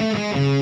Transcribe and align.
Welcome 0.00 0.57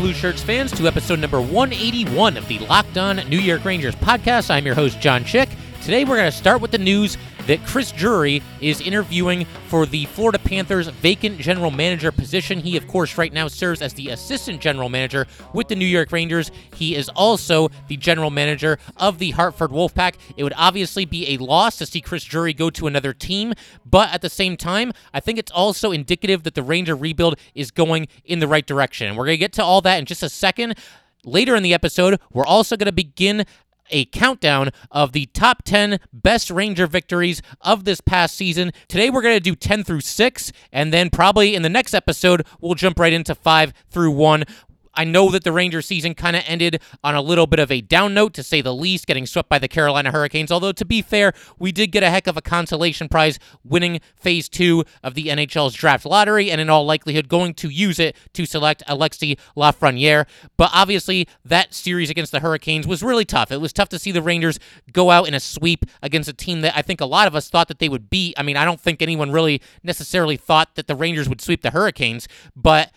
Blue 0.00 0.14
Shirts 0.14 0.42
fans, 0.42 0.72
to 0.72 0.86
episode 0.86 1.18
number 1.18 1.42
181 1.42 2.38
of 2.38 2.48
the 2.48 2.58
Locked 2.60 2.96
On 2.96 3.16
New 3.28 3.38
York 3.38 3.66
Rangers 3.66 3.94
podcast. 3.96 4.50
I'm 4.50 4.64
your 4.64 4.74
host, 4.74 4.98
John 4.98 5.24
Chick. 5.24 5.50
Today, 5.82 6.06
we're 6.06 6.16
going 6.16 6.30
to 6.30 6.34
start 6.34 6.62
with 6.62 6.70
the 6.70 6.78
news 6.78 7.18
that 7.50 7.66
Chris 7.66 7.90
Drury 7.90 8.44
is 8.60 8.80
interviewing 8.80 9.44
for 9.66 9.84
the 9.84 10.04
Florida 10.04 10.38
Panthers 10.38 10.86
vacant 10.86 11.40
general 11.40 11.72
manager 11.72 12.12
position. 12.12 12.60
He, 12.60 12.76
of 12.76 12.86
course, 12.86 13.18
right 13.18 13.32
now 13.32 13.48
serves 13.48 13.82
as 13.82 13.92
the 13.94 14.10
assistant 14.10 14.60
general 14.60 14.88
manager 14.88 15.26
with 15.52 15.66
the 15.66 15.74
New 15.74 15.84
York 15.84 16.12
Rangers. 16.12 16.52
He 16.76 16.94
is 16.94 17.08
also 17.08 17.68
the 17.88 17.96
general 17.96 18.30
manager 18.30 18.78
of 18.96 19.18
the 19.18 19.32
Hartford 19.32 19.72
Wolfpack. 19.72 20.14
It 20.36 20.44
would 20.44 20.54
obviously 20.56 21.04
be 21.04 21.34
a 21.34 21.38
loss 21.38 21.78
to 21.78 21.86
see 21.86 22.00
Chris 22.00 22.22
Drury 22.22 22.54
go 22.54 22.70
to 22.70 22.86
another 22.86 23.12
team, 23.12 23.52
but 23.84 24.14
at 24.14 24.22
the 24.22 24.30
same 24.30 24.56
time, 24.56 24.92
I 25.12 25.18
think 25.18 25.36
it's 25.36 25.50
also 25.50 25.90
indicative 25.90 26.44
that 26.44 26.54
the 26.54 26.62
Ranger 26.62 26.94
rebuild 26.94 27.36
is 27.56 27.72
going 27.72 28.06
in 28.24 28.38
the 28.38 28.46
right 28.46 28.64
direction. 28.64 29.08
And 29.08 29.16
we're 29.16 29.26
going 29.26 29.38
to 29.38 29.38
get 29.38 29.54
to 29.54 29.64
all 29.64 29.80
that 29.80 29.98
in 29.98 30.04
just 30.04 30.22
a 30.22 30.28
second. 30.28 30.76
Later 31.24 31.56
in 31.56 31.64
the 31.64 31.74
episode, 31.74 32.20
we're 32.32 32.46
also 32.46 32.76
going 32.76 32.86
to 32.86 32.92
begin 32.92 33.44
a 33.90 34.06
countdown 34.06 34.70
of 34.90 35.12
the 35.12 35.26
top 35.26 35.62
10 35.64 36.00
best 36.12 36.50
Ranger 36.50 36.86
victories 36.86 37.42
of 37.60 37.84
this 37.84 38.00
past 38.00 38.36
season. 38.36 38.72
Today 38.88 39.10
we're 39.10 39.22
going 39.22 39.36
to 39.36 39.40
do 39.40 39.54
10 39.54 39.84
through 39.84 40.00
6, 40.00 40.52
and 40.72 40.92
then 40.92 41.10
probably 41.10 41.54
in 41.54 41.62
the 41.62 41.68
next 41.68 41.94
episode, 41.94 42.46
we'll 42.60 42.74
jump 42.74 42.98
right 42.98 43.12
into 43.12 43.34
5 43.34 43.72
through 43.90 44.12
1. 44.12 44.44
I 44.94 45.04
know 45.04 45.30
that 45.30 45.44
the 45.44 45.52
Rangers 45.52 45.86
season 45.86 46.14
kind 46.14 46.36
of 46.36 46.42
ended 46.46 46.80
on 47.02 47.14
a 47.14 47.22
little 47.22 47.46
bit 47.46 47.58
of 47.58 47.70
a 47.70 47.80
down 47.80 48.14
note, 48.14 48.34
to 48.34 48.42
say 48.42 48.60
the 48.60 48.74
least, 48.74 49.06
getting 49.06 49.26
swept 49.26 49.48
by 49.48 49.58
the 49.58 49.68
Carolina 49.68 50.10
Hurricanes. 50.10 50.50
Although, 50.50 50.72
to 50.72 50.84
be 50.84 51.02
fair, 51.02 51.32
we 51.58 51.72
did 51.72 51.92
get 51.92 52.02
a 52.02 52.10
heck 52.10 52.26
of 52.26 52.36
a 52.36 52.42
consolation 52.42 53.08
prize 53.08 53.38
winning 53.64 54.00
phase 54.16 54.48
two 54.48 54.84
of 55.02 55.14
the 55.14 55.26
NHL's 55.26 55.74
draft 55.74 56.04
lottery, 56.04 56.50
and 56.50 56.60
in 56.60 56.68
all 56.70 56.84
likelihood, 56.84 57.28
going 57.28 57.54
to 57.54 57.68
use 57.68 57.98
it 57.98 58.16
to 58.34 58.46
select 58.46 58.82
Alexis 58.86 59.36
Lafreniere. 59.56 60.26
But 60.56 60.70
obviously, 60.72 61.28
that 61.44 61.74
series 61.74 62.10
against 62.10 62.32
the 62.32 62.40
Hurricanes 62.40 62.86
was 62.86 63.02
really 63.02 63.24
tough. 63.24 63.50
It 63.52 63.60
was 63.60 63.72
tough 63.72 63.88
to 63.90 63.98
see 63.98 64.12
the 64.12 64.22
Rangers 64.22 64.58
go 64.92 65.10
out 65.10 65.28
in 65.28 65.34
a 65.34 65.40
sweep 65.40 65.86
against 66.02 66.28
a 66.28 66.32
team 66.32 66.62
that 66.62 66.76
I 66.76 66.82
think 66.82 67.00
a 67.00 67.06
lot 67.06 67.26
of 67.26 67.34
us 67.34 67.48
thought 67.48 67.68
that 67.68 67.78
they 67.78 67.88
would 67.88 68.10
beat. 68.10 68.34
I 68.36 68.42
mean, 68.42 68.56
I 68.56 68.64
don't 68.64 68.80
think 68.80 69.02
anyone 69.02 69.30
really 69.30 69.62
necessarily 69.82 70.36
thought 70.36 70.74
that 70.74 70.86
the 70.86 70.96
Rangers 70.96 71.28
would 71.28 71.40
sweep 71.40 71.62
the 71.62 71.70
Hurricanes, 71.70 72.28
but 72.56 72.90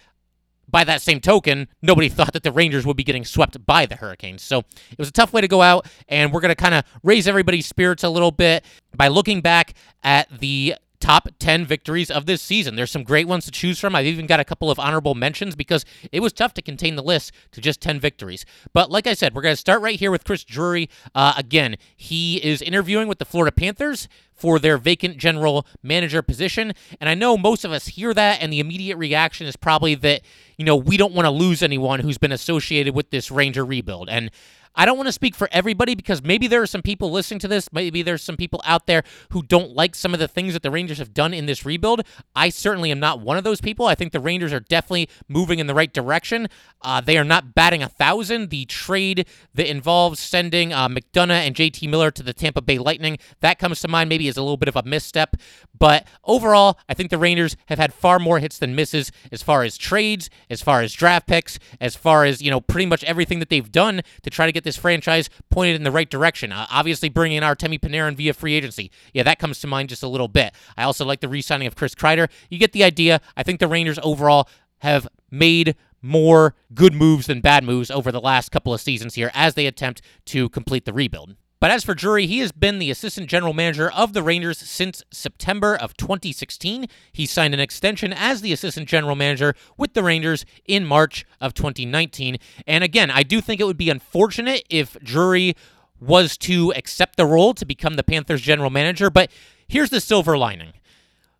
by 0.67 0.83
that 0.83 1.01
same 1.01 1.19
token, 1.19 1.67
nobody 1.81 2.09
thought 2.09 2.33
that 2.33 2.43
the 2.43 2.51
Rangers 2.51 2.85
would 2.85 2.97
be 2.97 3.03
getting 3.03 3.25
swept 3.25 3.65
by 3.65 3.85
the 3.85 3.95
Hurricanes. 3.95 4.41
So 4.41 4.59
it 4.59 4.97
was 4.97 5.09
a 5.09 5.11
tough 5.13 5.33
way 5.33 5.41
to 5.41 5.47
go 5.47 5.61
out, 5.61 5.87
and 6.07 6.31
we're 6.31 6.41
going 6.41 6.49
to 6.49 6.55
kind 6.55 6.73
of 6.73 6.83
raise 7.03 7.27
everybody's 7.27 7.65
spirits 7.65 8.03
a 8.03 8.09
little 8.09 8.31
bit 8.31 8.65
by 8.95 9.07
looking 9.07 9.41
back 9.41 9.73
at 10.03 10.29
the 10.39 10.75
top 11.03 11.27
10 11.37 11.65
victories 11.65 12.09
of 12.09 12.27
this 12.27 12.41
season. 12.41 12.77
There's 12.77 12.89
some 12.89 13.03
great 13.03 13.27
ones 13.27 13.43
to 13.43 13.51
choose 13.51 13.77
from. 13.77 13.93
I've 13.93 14.05
even 14.05 14.25
got 14.25 14.39
a 14.39 14.45
couple 14.45 14.71
of 14.71 14.79
honorable 14.79 15.15
mentions 15.15 15.53
because 15.53 15.83
it 16.13 16.21
was 16.21 16.31
tough 16.31 16.53
to 16.53 16.61
contain 16.61 16.95
the 16.95 17.03
list 17.03 17.33
to 17.51 17.59
just 17.59 17.81
10 17.81 17.99
victories. 17.99 18.45
But 18.71 18.89
like 18.89 19.05
I 19.05 19.13
said, 19.13 19.35
we're 19.35 19.41
going 19.41 19.51
to 19.51 19.59
start 19.59 19.81
right 19.81 19.99
here 19.99 20.11
with 20.11 20.23
Chris 20.23 20.45
Drury. 20.45 20.89
Uh, 21.13 21.33
again, 21.35 21.75
he 21.97 22.37
is 22.37 22.61
interviewing 22.61 23.09
with 23.09 23.19
the 23.19 23.25
Florida 23.25 23.51
Panthers 23.51 24.07
for 24.33 24.59
their 24.59 24.77
vacant 24.77 25.17
general 25.17 25.67
manager 25.83 26.21
position. 26.21 26.71
And 27.01 27.09
I 27.09 27.15
know 27.15 27.37
most 27.37 27.65
of 27.65 27.73
us 27.73 27.87
hear 27.87 28.13
that, 28.13 28.41
and 28.41 28.53
the 28.53 28.61
immediate 28.61 28.95
reaction 28.95 29.45
is 29.45 29.57
probably 29.57 29.95
that, 29.95 30.21
you 30.57 30.63
know, 30.63 30.77
we 30.77 30.95
don't 30.95 31.13
want 31.13 31.25
to 31.25 31.31
lose 31.31 31.61
anyone 31.61 31.99
who's 31.99 32.17
been 32.17 32.31
associated 32.31 32.95
with 32.95 33.09
this 33.09 33.29
Ranger 33.29 33.65
rebuild. 33.65 34.07
And 34.07 34.31
I 34.75 34.85
don't 34.85 34.97
want 34.97 35.07
to 35.07 35.13
speak 35.13 35.35
for 35.35 35.47
everybody 35.51 35.95
because 35.95 36.23
maybe 36.23 36.47
there 36.47 36.61
are 36.61 36.67
some 36.67 36.81
people 36.81 37.11
listening 37.11 37.39
to 37.41 37.47
this. 37.47 37.71
Maybe 37.71 38.01
there's 38.01 38.23
some 38.23 38.37
people 38.37 38.61
out 38.65 38.87
there 38.87 39.03
who 39.29 39.43
don't 39.43 39.71
like 39.71 39.93
some 39.93 40.13
of 40.13 40.19
the 40.19 40.27
things 40.27 40.53
that 40.53 40.63
the 40.63 40.71
Rangers 40.71 40.97
have 40.97 41.13
done 41.13 41.33
in 41.33 41.45
this 41.45 41.65
rebuild. 41.65 42.01
I 42.35 42.49
certainly 42.49 42.91
am 42.91 42.99
not 42.99 43.21
one 43.21 43.37
of 43.37 43.43
those 43.43 43.61
people. 43.61 43.85
I 43.85 43.95
think 43.95 44.11
the 44.11 44.19
Rangers 44.19 44.51
are 44.51 44.59
definitely 44.59 45.09
moving 45.27 45.59
in 45.59 45.67
the 45.67 45.75
right 45.75 45.93
direction. 45.93 46.47
Uh, 46.81 47.01
they 47.01 47.17
are 47.17 47.23
not 47.23 47.53
batting 47.53 47.83
a 47.83 47.89
thousand. 47.89 48.49
The 48.49 48.65
trade 48.65 49.27
that 49.53 49.69
involves 49.69 50.19
sending 50.19 50.73
uh, 50.73 50.87
McDonagh 50.87 51.45
and 51.45 51.55
JT 51.55 51.89
Miller 51.89 52.11
to 52.11 52.23
the 52.23 52.33
Tampa 52.33 52.61
Bay 52.61 52.79
Lightning, 52.79 53.17
that 53.41 53.59
comes 53.59 53.79
to 53.81 53.87
mind 53.87 54.09
maybe 54.09 54.27
is 54.27 54.37
a 54.37 54.41
little 54.41 54.57
bit 54.57 54.69
of 54.69 54.75
a 54.75 54.83
misstep. 54.83 55.37
But 55.77 56.07
overall, 56.23 56.79
I 56.89 56.93
think 56.93 57.09
the 57.09 57.17
Rangers 57.17 57.55
have 57.67 57.77
had 57.77 57.93
far 57.93 58.17
more 58.19 58.39
hits 58.39 58.57
than 58.57 58.75
misses 58.75 59.11
as 59.31 59.43
far 59.43 59.63
as 59.63 59.77
trades, 59.77 60.29
as 60.49 60.61
far 60.61 60.81
as 60.81 60.93
draft 60.93 61.27
picks, 61.27 61.59
as 61.79 61.95
far 61.95 62.25
as, 62.25 62.41
you 62.41 62.49
know, 62.49 62.61
pretty 62.61 62.85
much 62.85 63.03
everything 63.03 63.39
that 63.39 63.49
they've 63.49 63.71
done 63.71 64.01
to 64.23 64.29
try 64.29 64.45
to 64.45 64.51
get 64.51 64.62
this 64.63 64.77
franchise 64.77 65.29
pointed 65.49 65.75
in 65.75 65.83
the 65.83 65.91
right 65.91 66.09
direction. 66.09 66.51
Uh, 66.51 66.65
obviously, 66.69 67.09
bringing 67.09 67.37
in 67.37 67.43
Artemi 67.43 67.79
Panarin 67.79 68.15
via 68.15 68.33
free 68.33 68.53
agency. 68.53 68.91
Yeah, 69.13 69.23
that 69.23 69.39
comes 69.39 69.59
to 69.61 69.67
mind 69.67 69.89
just 69.89 70.03
a 70.03 70.07
little 70.07 70.27
bit. 70.27 70.53
I 70.77 70.83
also 70.83 71.05
like 71.05 71.21
the 71.21 71.29
re 71.29 71.41
signing 71.41 71.67
of 71.67 71.75
Chris 71.75 71.95
Kreider. 71.95 72.29
You 72.49 72.57
get 72.57 72.71
the 72.71 72.83
idea. 72.83 73.21
I 73.37 73.43
think 73.43 73.59
the 73.59 73.67
Rangers 73.67 73.99
overall 74.03 74.47
have 74.79 75.07
made 75.31 75.75
more 76.01 76.53
good 76.73 76.93
moves 76.93 77.27
than 77.27 77.39
bad 77.39 77.63
moves 77.63 77.89
over 77.89 78.11
the 78.11 78.19
last 78.19 78.51
couple 78.51 78.73
of 78.73 78.81
seasons 78.81 79.15
here 79.15 79.31
as 79.33 79.53
they 79.53 79.65
attempt 79.65 80.01
to 80.25 80.49
complete 80.49 80.85
the 80.85 80.93
rebuild. 80.93 81.35
But 81.63 81.71
as 81.71 81.85
for 81.85 81.95
Drury, 81.95 82.27
he 82.27 82.39
has 82.39 82.51
been 82.51 82.77
the 82.77 82.91
assistant 82.91 83.29
general 83.29 83.53
manager 83.53 83.89
of 83.89 84.11
the 84.11 84.21
Rangers 84.21 84.57
since 84.57 85.01
September 85.13 85.77
of 85.77 85.95
2016. 85.95 86.87
He 87.13 87.25
signed 87.25 87.53
an 87.53 87.61
extension 87.61 88.11
as 88.11 88.41
the 88.41 88.51
assistant 88.51 88.89
general 88.89 89.15
manager 89.15 89.55
with 89.77 89.93
the 89.93 90.03
Rangers 90.03 90.45
in 90.65 90.85
March 90.85 91.23
of 91.39 91.53
2019. 91.53 92.37
And 92.67 92.83
again, 92.83 93.09
I 93.09 93.23
do 93.23 93.39
think 93.39 93.61
it 93.61 93.63
would 93.63 93.77
be 93.77 93.89
unfortunate 93.89 94.65
if 94.69 94.97
Drury 95.01 95.55
was 96.01 96.37
to 96.39 96.73
accept 96.75 97.15
the 97.15 97.25
role 97.25 97.53
to 97.53 97.65
become 97.65 97.93
the 97.93 98.03
Panthers 98.03 98.41
general 98.41 98.69
manager, 98.69 99.09
but 99.09 99.31
here's 99.65 99.89
the 99.89 100.01
silver 100.01 100.37
lining. 100.37 100.73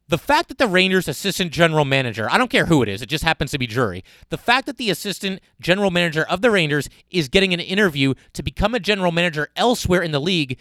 The 0.09 0.18
fact 0.18 0.50
that 0.50 0.58
the 0.58 0.68
Rangers 0.68 1.08
assistant 1.08 1.52
general 1.52 1.86
manager, 1.86 2.30
I 2.30 2.38
don't 2.38 2.50
care 2.50 2.66
who 2.66 2.84
it 2.84 2.90
is, 2.90 3.02
it 3.02 3.09
just 3.09 3.24
happens 3.24 3.52
to 3.52 3.58
be 3.58 3.66
Drury. 3.66 4.03
The 4.30 4.38
fact 4.38 4.66
that 4.66 4.78
the 4.78 4.90
assistant 4.90 5.40
general 5.62 5.91
manager 5.91 6.24
of 6.24 6.41
the 6.41 6.52
Rangers 6.52 6.90
is 7.09 7.30
getting 7.30 7.53
an 7.53 7.62
interview 7.62 8.13
to 8.34 8.44
become 8.44 8.75
a 8.75 8.80
general 8.80 9.12
manager 9.12 9.47
elsewhere 9.56 10.02
in 10.02 10.12
the 10.12 10.19
league 10.19 10.59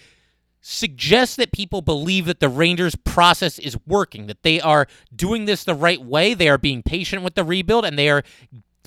suggests 0.60 1.34
that 1.36 1.50
people 1.50 1.82
believe 1.82 2.24
that 2.26 2.38
the 2.38 2.48
Rangers 2.48 2.94
process 2.94 3.58
is 3.58 3.76
working, 3.84 4.28
that 4.28 4.44
they 4.44 4.60
are 4.60 4.86
doing 5.14 5.44
this 5.44 5.64
the 5.64 5.74
right 5.74 6.00
way, 6.00 6.34
they 6.34 6.48
are 6.48 6.56
being 6.58 6.84
patient 6.84 7.24
with 7.24 7.34
the 7.34 7.44
rebuild, 7.44 7.84
and 7.84 7.98
they 7.98 8.08
are 8.08 8.22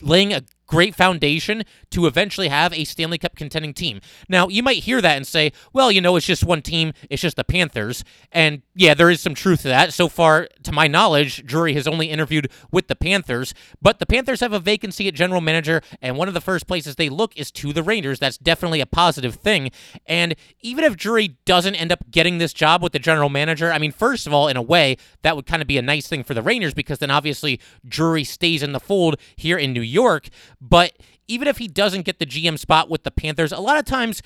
laying 0.01 0.33
a 0.33 0.41
great 0.67 0.95
foundation 0.95 1.63
to 1.91 2.07
eventually 2.07 2.47
have 2.47 2.73
a 2.73 2.83
Stanley 2.83 3.17
Cup 3.17 3.35
contending 3.35 3.73
team. 3.73 4.01
Now, 4.29 4.47
you 4.47 4.63
might 4.63 4.83
hear 4.83 5.01
that 5.01 5.17
and 5.17 5.27
say, 5.27 5.51
well, 5.73 5.91
you 5.91 6.01
know, 6.01 6.15
it's 6.15 6.25
just 6.25 6.43
one 6.43 6.61
team, 6.61 6.93
it's 7.09 7.21
just 7.21 7.37
the 7.37 7.43
Panthers. 7.43 8.03
And 8.31 8.61
yeah, 8.75 8.93
there 8.93 9.09
is 9.09 9.21
some 9.21 9.35
truth 9.35 9.61
to 9.61 9.67
that. 9.69 9.93
So 9.93 10.07
far, 10.07 10.47
to 10.63 10.71
my 10.71 10.87
knowledge, 10.87 11.45
Drury 11.45 11.73
has 11.73 11.87
only 11.87 12.09
interviewed 12.09 12.51
with 12.71 12.87
the 12.87 12.95
Panthers, 12.95 13.53
but 13.81 13.99
the 13.99 14.05
Panthers 14.05 14.39
have 14.41 14.53
a 14.53 14.59
vacancy 14.59 15.07
at 15.07 15.13
general 15.13 15.41
manager, 15.41 15.81
and 16.01 16.17
one 16.17 16.27
of 16.27 16.33
the 16.33 16.41
first 16.41 16.67
places 16.67 16.95
they 16.95 17.09
look 17.09 17.35
is 17.37 17.51
to 17.51 17.73
the 17.73 17.83
Rangers. 17.83 18.19
That's 18.19 18.37
definitely 18.37 18.81
a 18.81 18.85
positive 18.85 19.35
thing. 19.35 19.71
And 20.05 20.35
even 20.61 20.83
if 20.83 20.97
Drury 20.97 21.37
doesn't 21.45 21.75
end 21.75 21.91
up 21.91 22.09
getting 22.11 22.37
this 22.37 22.53
job 22.53 22.81
with 22.81 22.93
the 22.93 22.99
general 22.99 23.29
manager, 23.29 23.71
I 23.71 23.77
mean, 23.77 23.91
first 23.91 24.27
of 24.27 24.33
all, 24.33 24.47
in 24.47 24.57
a 24.57 24.61
way, 24.61 24.97
that 25.21 25.35
would 25.35 25.45
kind 25.45 25.61
of 25.61 25.67
be 25.67 25.77
a 25.77 25.81
nice 25.81 26.07
thing 26.07 26.23
for 26.23 26.33
the 26.33 26.41
Rangers 26.41 26.73
because 26.73 26.99
then 26.99 27.11
obviously 27.11 27.59
Drury 27.87 28.23
stays 28.23 28.63
in 28.63 28.71
the 28.71 28.79
fold 28.79 29.17
here 29.35 29.57
in 29.57 29.73
New 29.73 29.81
York. 29.81 30.29
But 30.67 30.93
even 31.27 31.47
if 31.47 31.57
he 31.57 31.67
doesn't 31.67 32.03
get 32.03 32.19
the 32.19 32.25
GM 32.25 32.57
spot 32.57 32.89
with 32.89 33.03
the 33.03 33.11
Panthers, 33.11 33.51
a 33.51 33.59
lot 33.59 33.77
of 33.77 33.85
times 33.85 34.21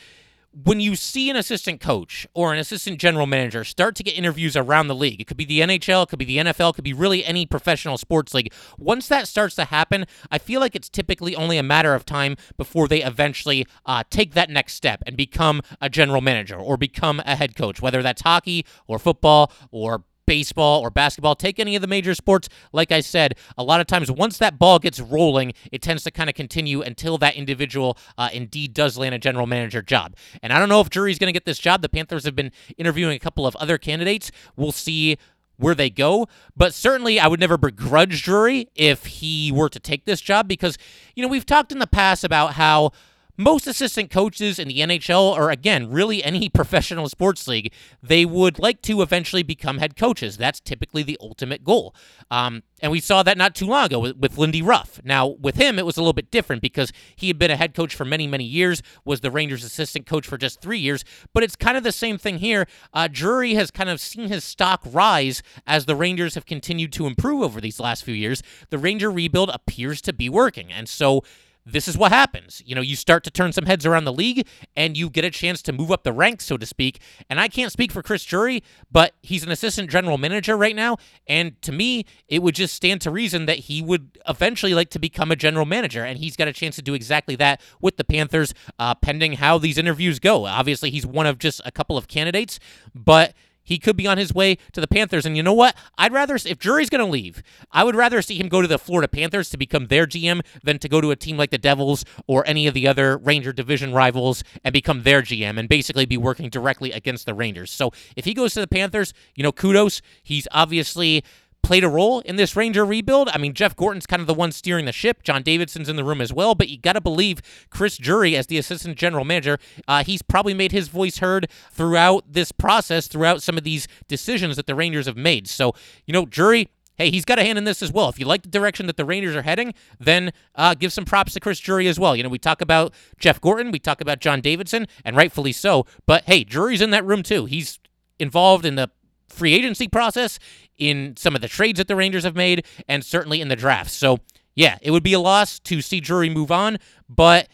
when 0.51 0.79
you 0.79 0.95
see 0.95 1.29
an 1.29 1.35
assistant 1.35 1.79
coach 1.79 2.25
or 2.33 2.51
an 2.51 2.59
assistant 2.59 2.99
general 2.99 3.27
manager 3.27 3.63
start 3.63 3.95
to 3.95 4.03
get 4.03 4.17
interviews 4.17 4.55
around 4.55 4.87
the 4.87 4.95
league, 4.95 5.21
it 5.21 5.27
could 5.27 5.37
be 5.37 5.45
the 5.45 5.59
NHL, 5.59 6.03
it 6.03 6.09
could 6.09 6.17
be 6.17 6.25
the 6.25 6.37
NFL, 6.37 6.71
it 6.71 6.75
could 6.75 6.83
be 6.83 6.93
really 6.93 7.23
any 7.23 7.45
professional 7.45 7.97
sports 7.97 8.33
league. 8.33 8.51
Once 8.77 9.07
that 9.09 9.27
starts 9.27 9.55
to 9.55 9.65
happen, 9.65 10.05
I 10.31 10.39
feel 10.39 10.59
like 10.59 10.75
it's 10.75 10.89
typically 10.89 11.35
only 11.35 11.57
a 11.57 11.63
matter 11.63 11.93
of 11.93 12.03
time 12.03 12.35
before 12.57 12.87
they 12.87 13.03
eventually 13.03 13.67
uh, 13.85 14.03
take 14.09 14.33
that 14.33 14.49
next 14.49 14.73
step 14.73 15.03
and 15.05 15.15
become 15.15 15.61
a 15.81 15.89
general 15.89 16.21
manager 16.21 16.57
or 16.57 16.77
become 16.77 17.21
a 17.25 17.35
head 17.35 17.55
coach, 17.55 17.81
whether 17.81 18.01
that's 18.01 18.23
hockey 18.23 18.65
or 18.87 18.97
football 18.97 19.51
or 19.71 20.03
baseball 20.29 20.81
or 20.81 20.91
basketball, 20.91 21.33
take 21.33 21.59
any 21.59 21.75
of 21.75 21.81
the 21.81 21.87
major 21.87 22.13
sports. 22.13 22.49
Like 22.71 22.91
I 22.91 22.99
said, 22.99 23.33
a 23.57 23.63
lot 23.63 23.81
of 23.81 23.87
times 23.87 24.11
once 24.11 24.37
that 24.37 24.59
ball 24.59 24.77
gets 24.77 24.99
rolling, 24.99 25.53
it 25.71 25.81
tends 25.81 26.03
to 26.03 26.11
kind 26.11 26.29
of 26.29 26.35
continue 26.35 26.83
until 26.83 27.17
that 27.17 27.35
individual 27.35 27.97
uh, 28.15 28.29
indeed 28.31 28.75
does 28.75 28.95
land 28.95 29.15
a 29.15 29.17
general 29.17 29.47
manager 29.47 29.81
job. 29.81 30.15
And 30.43 30.53
I 30.53 30.59
don't 30.59 30.69
know 30.69 30.81
if 30.81 30.91
Drury's 30.91 31.17
going 31.17 31.29
to 31.29 31.33
get 31.33 31.45
this 31.45 31.57
job. 31.57 31.81
The 31.81 31.89
Panthers 31.89 32.25
have 32.25 32.35
been 32.35 32.51
interviewing 32.77 33.15
a 33.15 33.19
couple 33.19 33.47
of 33.47 33.55
other 33.55 33.79
candidates. 33.79 34.29
We'll 34.55 34.71
see 34.71 35.17
where 35.57 35.73
they 35.73 35.89
go. 35.89 36.27
But 36.55 36.75
certainly, 36.75 37.19
I 37.19 37.27
would 37.27 37.39
never 37.39 37.57
begrudge 37.57 38.21
Drury 38.21 38.69
if 38.75 39.07
he 39.07 39.51
were 39.51 39.69
to 39.69 39.79
take 39.79 40.05
this 40.05 40.21
job 40.21 40.47
because, 40.47 40.77
you 41.15 41.23
know, 41.23 41.27
we've 41.27 41.45
talked 41.45 41.71
in 41.71 41.79
the 41.79 41.87
past 41.87 42.23
about 42.23 42.53
how 42.53 42.91
most 43.39 43.67
assistant 43.67 44.11
coaches 44.11 44.59
in 44.59 44.67
the 44.67 44.79
NHL, 44.79 45.33
or 45.35 45.49
again, 45.49 45.89
really 45.89 46.21
any 46.23 46.49
professional 46.53 47.07
sports 47.07 47.47
league, 47.47 47.71
they 48.03 48.25
would 48.25 48.59
like 48.59 48.81
to 48.81 49.01
eventually 49.01 49.43
become 49.43 49.77
head 49.77 49.95
coaches. 49.95 50.37
That's 50.37 50.59
typically 50.59 51.03
the 51.03 51.17
ultimate 51.21 51.63
goal. 51.63 51.95
Um, 52.29 52.63
and 52.81 52.91
we 52.91 52.99
saw 52.99 53.23
that 53.23 53.37
not 53.37 53.55
too 53.55 53.65
long 53.65 53.85
ago 53.85 53.99
with, 53.99 54.17
with 54.17 54.37
Lindy 54.37 54.61
Ruff. 54.61 54.99
Now, 55.05 55.27
with 55.27 55.55
him, 55.55 55.79
it 55.79 55.85
was 55.85 55.95
a 55.95 56.01
little 56.01 56.13
bit 56.13 56.31
different 56.31 56.61
because 56.61 56.91
he 57.15 57.27
had 57.27 57.39
been 57.39 57.49
a 57.49 57.55
head 57.55 57.73
coach 57.73 57.95
for 57.95 58.03
many, 58.03 58.27
many 58.27 58.43
years, 58.43 58.83
was 59.05 59.21
the 59.21 59.31
Rangers' 59.31 59.63
assistant 59.63 60.05
coach 60.05 60.27
for 60.27 60.37
just 60.37 60.59
three 60.59 60.79
years. 60.79 61.05
But 61.33 61.43
it's 61.43 61.55
kind 61.55 61.77
of 61.77 61.83
the 61.83 61.93
same 61.93 62.17
thing 62.17 62.39
here. 62.39 62.67
Uh, 62.93 63.07
Drury 63.09 63.53
has 63.53 63.71
kind 63.71 63.89
of 63.89 64.01
seen 64.01 64.27
his 64.27 64.43
stock 64.43 64.81
rise 64.85 65.41
as 65.65 65.85
the 65.85 65.95
Rangers 65.95 66.35
have 66.35 66.45
continued 66.45 66.91
to 66.93 67.07
improve 67.07 67.41
over 67.41 67.61
these 67.61 67.79
last 67.79 68.03
few 68.03 68.13
years. 68.13 68.43
The 68.69 68.77
Ranger 68.77 69.09
rebuild 69.09 69.49
appears 69.49 70.01
to 70.01 70.13
be 70.13 70.27
working. 70.27 70.71
And 70.71 70.89
so, 70.89 71.23
this 71.65 71.87
is 71.87 71.97
what 71.97 72.11
happens. 72.11 72.61
You 72.65 72.75
know, 72.75 72.81
you 72.81 72.95
start 72.95 73.23
to 73.25 73.31
turn 73.31 73.51
some 73.53 73.65
heads 73.65 73.85
around 73.85 74.05
the 74.05 74.13
league 74.13 74.47
and 74.75 74.97
you 74.97 75.09
get 75.09 75.23
a 75.25 75.29
chance 75.29 75.61
to 75.63 75.73
move 75.73 75.91
up 75.91 76.03
the 76.03 76.13
ranks, 76.13 76.45
so 76.45 76.57
to 76.57 76.65
speak. 76.65 76.99
And 77.29 77.39
I 77.39 77.47
can't 77.47 77.71
speak 77.71 77.91
for 77.91 78.01
Chris 78.01 78.23
Drury, 78.23 78.63
but 78.91 79.13
he's 79.21 79.43
an 79.43 79.51
assistant 79.51 79.89
general 79.89 80.17
manager 80.17 80.57
right 80.57 80.75
now. 80.75 80.97
And 81.27 81.61
to 81.61 81.71
me, 81.71 82.05
it 82.27 82.41
would 82.41 82.55
just 82.55 82.75
stand 82.75 83.01
to 83.01 83.11
reason 83.11 83.45
that 83.45 83.59
he 83.59 83.81
would 83.81 84.17
eventually 84.27 84.73
like 84.73 84.89
to 84.91 84.99
become 84.99 85.31
a 85.31 85.35
general 85.35 85.65
manager. 85.65 86.03
And 86.03 86.17
he's 86.19 86.35
got 86.35 86.47
a 86.47 86.53
chance 86.53 86.75
to 86.77 86.81
do 86.81 86.93
exactly 86.93 87.35
that 87.37 87.61
with 87.81 87.97
the 87.97 88.03
Panthers, 88.03 88.53
uh, 88.79 88.95
pending 88.95 89.33
how 89.33 89.57
these 89.57 89.77
interviews 89.77 90.19
go. 90.19 90.45
Obviously, 90.45 90.89
he's 90.89 91.05
one 91.05 91.25
of 91.25 91.37
just 91.37 91.61
a 91.65 91.71
couple 91.71 91.97
of 91.97 92.07
candidates, 92.07 92.59
but 92.95 93.33
he 93.69 93.77
could 93.77 93.95
be 93.95 94.07
on 94.07 94.17
his 94.17 94.33
way 94.33 94.57
to 94.73 94.81
the 94.81 94.87
Panthers. 94.87 95.27
And 95.27 95.37
you 95.37 95.43
know 95.43 95.53
what? 95.53 95.75
I'd 95.95 96.11
rather, 96.11 96.35
if 96.35 96.57
Drury's 96.57 96.89
going 96.89 97.05
to 97.05 97.11
leave, 97.11 97.43
I 97.71 97.83
would 97.83 97.95
rather 97.95 98.21
see 98.23 98.39
him 98.39 98.49
go 98.49 98.63
to 98.63 98.67
the 98.67 98.79
Florida 98.79 99.07
Panthers 99.07 99.51
to 99.51 99.57
become 99.57 99.87
their 99.87 100.07
GM 100.07 100.41
than 100.63 100.79
to 100.79 100.89
go 100.89 100.99
to 100.99 101.11
a 101.11 101.15
team 101.15 101.37
like 101.37 101.51
the 101.51 101.59
Devils 101.59 102.03
or 102.25 102.45
any 102.47 102.65
of 102.65 102.73
the 102.73 102.87
other 102.87 103.15
Ranger 103.17 103.53
division 103.53 103.93
rivals 103.93 104.43
and 104.63 104.73
become 104.73 105.03
their 105.03 105.21
GM 105.21 105.59
and 105.59 105.69
basically 105.69 106.07
be 106.07 106.17
working 106.17 106.49
directly 106.49 106.91
against 106.91 107.27
the 107.27 107.35
Rangers. 107.35 107.69
So 107.69 107.91
if 108.15 108.25
he 108.25 108.33
goes 108.33 108.55
to 108.55 108.61
the 108.61 108.67
Panthers, 108.67 109.13
you 109.35 109.43
know, 109.43 109.51
kudos. 109.51 110.01
He's 110.23 110.47
obviously 110.51 111.23
played 111.61 111.83
a 111.83 111.89
role 111.89 112.19
in 112.21 112.35
this 112.35 112.55
Ranger 112.55 112.85
rebuild. 112.85 113.29
I 113.29 113.37
mean, 113.37 113.53
Jeff 113.53 113.75
Gorton's 113.75 114.05
kind 114.05 114.21
of 114.21 114.27
the 114.27 114.33
one 114.33 114.51
steering 114.51 114.85
the 114.85 114.91
ship. 114.91 115.23
John 115.23 115.43
Davidson's 115.43 115.89
in 115.89 115.95
the 115.95 116.03
room 116.03 116.21
as 116.21 116.33
well, 116.33 116.55
but 116.55 116.69
you 116.69 116.77
got 116.77 116.93
to 116.93 117.01
believe 117.01 117.41
Chris 117.69 117.97
Drury 117.97 118.35
as 118.35 118.47
the 118.47 118.57
assistant 118.57 118.97
general 118.97 119.25
manager, 119.25 119.59
uh, 119.87 120.03
he's 120.03 120.21
probably 120.21 120.53
made 120.53 120.71
his 120.71 120.87
voice 120.87 121.19
heard 121.19 121.49
throughout 121.71 122.23
this 122.31 122.51
process, 122.51 123.07
throughout 123.07 123.43
some 123.43 123.57
of 123.57 123.63
these 123.63 123.87
decisions 124.07 124.55
that 124.55 124.67
the 124.67 124.75
Rangers 124.75 125.05
have 125.05 125.17
made. 125.17 125.47
So, 125.47 125.73
you 126.05 126.13
know, 126.13 126.25
Drury, 126.25 126.69
hey, 126.95 127.09
he's 127.09 127.25
got 127.25 127.39
a 127.39 127.43
hand 127.43 127.57
in 127.57 127.63
this 127.63 127.81
as 127.81 127.91
well. 127.91 128.09
If 128.09 128.19
you 128.19 128.25
like 128.25 128.43
the 128.43 128.49
direction 128.49 128.85
that 128.87 128.97
the 128.97 129.05
Rangers 129.05 129.35
are 129.35 129.41
heading, 129.41 129.73
then 129.99 130.31
uh, 130.55 130.75
give 130.75 130.93
some 130.93 131.05
props 131.05 131.33
to 131.33 131.39
Chris 131.39 131.59
Drury 131.59 131.87
as 131.87 131.99
well. 131.99 132.15
You 132.15 132.23
know, 132.23 132.29
we 132.29 132.39
talk 132.39 132.61
about 132.61 132.93
Jeff 133.19 133.39
Gorton, 133.41 133.71
we 133.71 133.79
talk 133.79 134.01
about 134.01 134.19
John 134.19 134.41
Davidson, 134.41 134.87
and 135.05 135.15
rightfully 135.15 135.53
so. 135.53 135.85
But 136.05 136.25
hey, 136.25 136.43
Drury's 136.43 136.81
in 136.81 136.91
that 136.91 137.05
room 137.05 137.23
too. 137.23 137.45
He's 137.45 137.79
involved 138.19 138.65
in 138.65 138.75
the 138.75 138.91
free 139.29 139.53
agency 139.53 139.87
process, 139.87 140.39
in 140.79 141.15
some 141.17 141.35
of 141.35 141.41
the 141.41 141.47
trades 141.47 141.77
that 141.77 141.87
the 141.87 141.95
Rangers 141.95 142.23
have 142.23 142.35
made, 142.35 142.65
and 142.87 143.05
certainly 143.05 143.41
in 143.41 143.49
the 143.49 143.55
draft. 143.55 143.91
So, 143.91 144.19
yeah, 144.55 144.77
it 144.81 144.91
would 144.91 145.03
be 145.03 145.13
a 145.13 145.19
loss 145.19 145.59
to 145.59 145.81
see 145.81 145.99
Drury 145.99 146.29
move 146.29 146.51
on, 146.51 146.77
but 147.07 147.47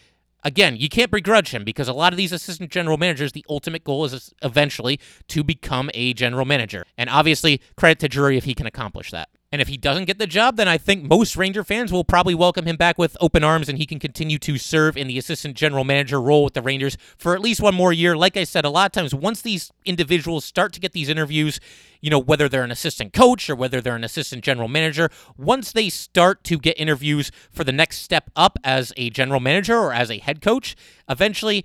again, 0.44 0.77
you 0.77 0.88
can't 0.88 1.12
begrudge 1.12 1.50
him 1.50 1.66
because 1.66 1.88
a 1.89 1.94
lot 1.94 2.13
of 2.13 2.18
these 2.18 2.31
assistant 2.31 2.72
general 2.72 2.98
managers, 2.98 3.33
the 3.33 3.45
ultimate 3.50 3.83
goal 3.83 4.06
is 4.06 4.33
eventually 4.44 5.00
to 5.27 5.44
become 5.44 5.89
a 5.94 6.13
general 6.13 6.45
manager. 6.45 6.86
And 6.98 7.10
obviously, 7.10 7.60
credit 7.75 8.00
to 8.00 8.07
Drury 8.07 8.38
if 8.38 8.45
he 8.45 8.54
can 8.54 8.68
accomplish 8.68 9.12
that. 9.12 9.30
And 9.55 9.61
if 9.61 9.69
he 9.69 9.77
doesn't 9.77 10.03
get 10.03 10.19
the 10.19 10.27
job, 10.27 10.57
then 10.57 10.67
I 10.67 10.77
think 10.77 11.05
most 11.05 11.37
Ranger 11.37 11.63
fans 11.63 11.89
will 11.89 12.03
probably 12.03 12.35
welcome 12.35 12.65
him 12.65 12.75
back 12.75 12.97
with 12.97 13.15
open 13.21 13.41
arms 13.41 13.69
and 13.69 13.77
he 13.77 13.85
can 13.85 13.99
continue 13.99 14.37
to 14.39 14.57
serve 14.57 14.97
in 14.97 15.07
the 15.07 15.17
assistant 15.17 15.55
general 15.55 15.85
manager 15.85 16.19
role 16.21 16.43
with 16.43 16.55
the 16.55 16.61
Rangers 16.61 16.97
for 17.17 17.33
at 17.33 17.39
least 17.39 17.61
one 17.61 17.73
more 17.73 17.93
year. 17.93 18.17
Like 18.17 18.35
I 18.35 18.43
said, 18.43 18.65
a 18.65 18.69
lot 18.69 18.87
of 18.87 18.91
times 18.91 19.15
once 19.15 19.41
these 19.41 19.71
individuals 19.85 20.43
start 20.43 20.73
to 20.73 20.81
get 20.81 20.91
these 20.91 21.07
interviews, 21.07 21.61
you 22.01 22.09
know, 22.09 22.19
whether 22.19 22.49
they're 22.49 22.65
an 22.65 22.71
assistant 22.71 23.13
coach 23.13 23.49
or 23.49 23.55
whether 23.55 23.79
they're 23.79 23.95
an 23.95 24.03
assistant 24.03 24.43
general 24.43 24.67
manager, 24.67 25.09
once 25.37 25.71
they 25.71 25.87
start 25.87 26.43
to 26.43 26.57
get 26.57 26.77
interviews 26.77 27.31
for 27.49 27.63
the 27.63 27.71
next 27.71 27.99
step 27.99 28.29
up 28.35 28.59
as 28.61 28.91
a 28.97 29.09
general 29.09 29.39
manager 29.39 29.77
or 29.77 29.93
as 29.93 30.11
a 30.11 30.17
head 30.17 30.41
coach, 30.41 30.75
eventually 31.07 31.63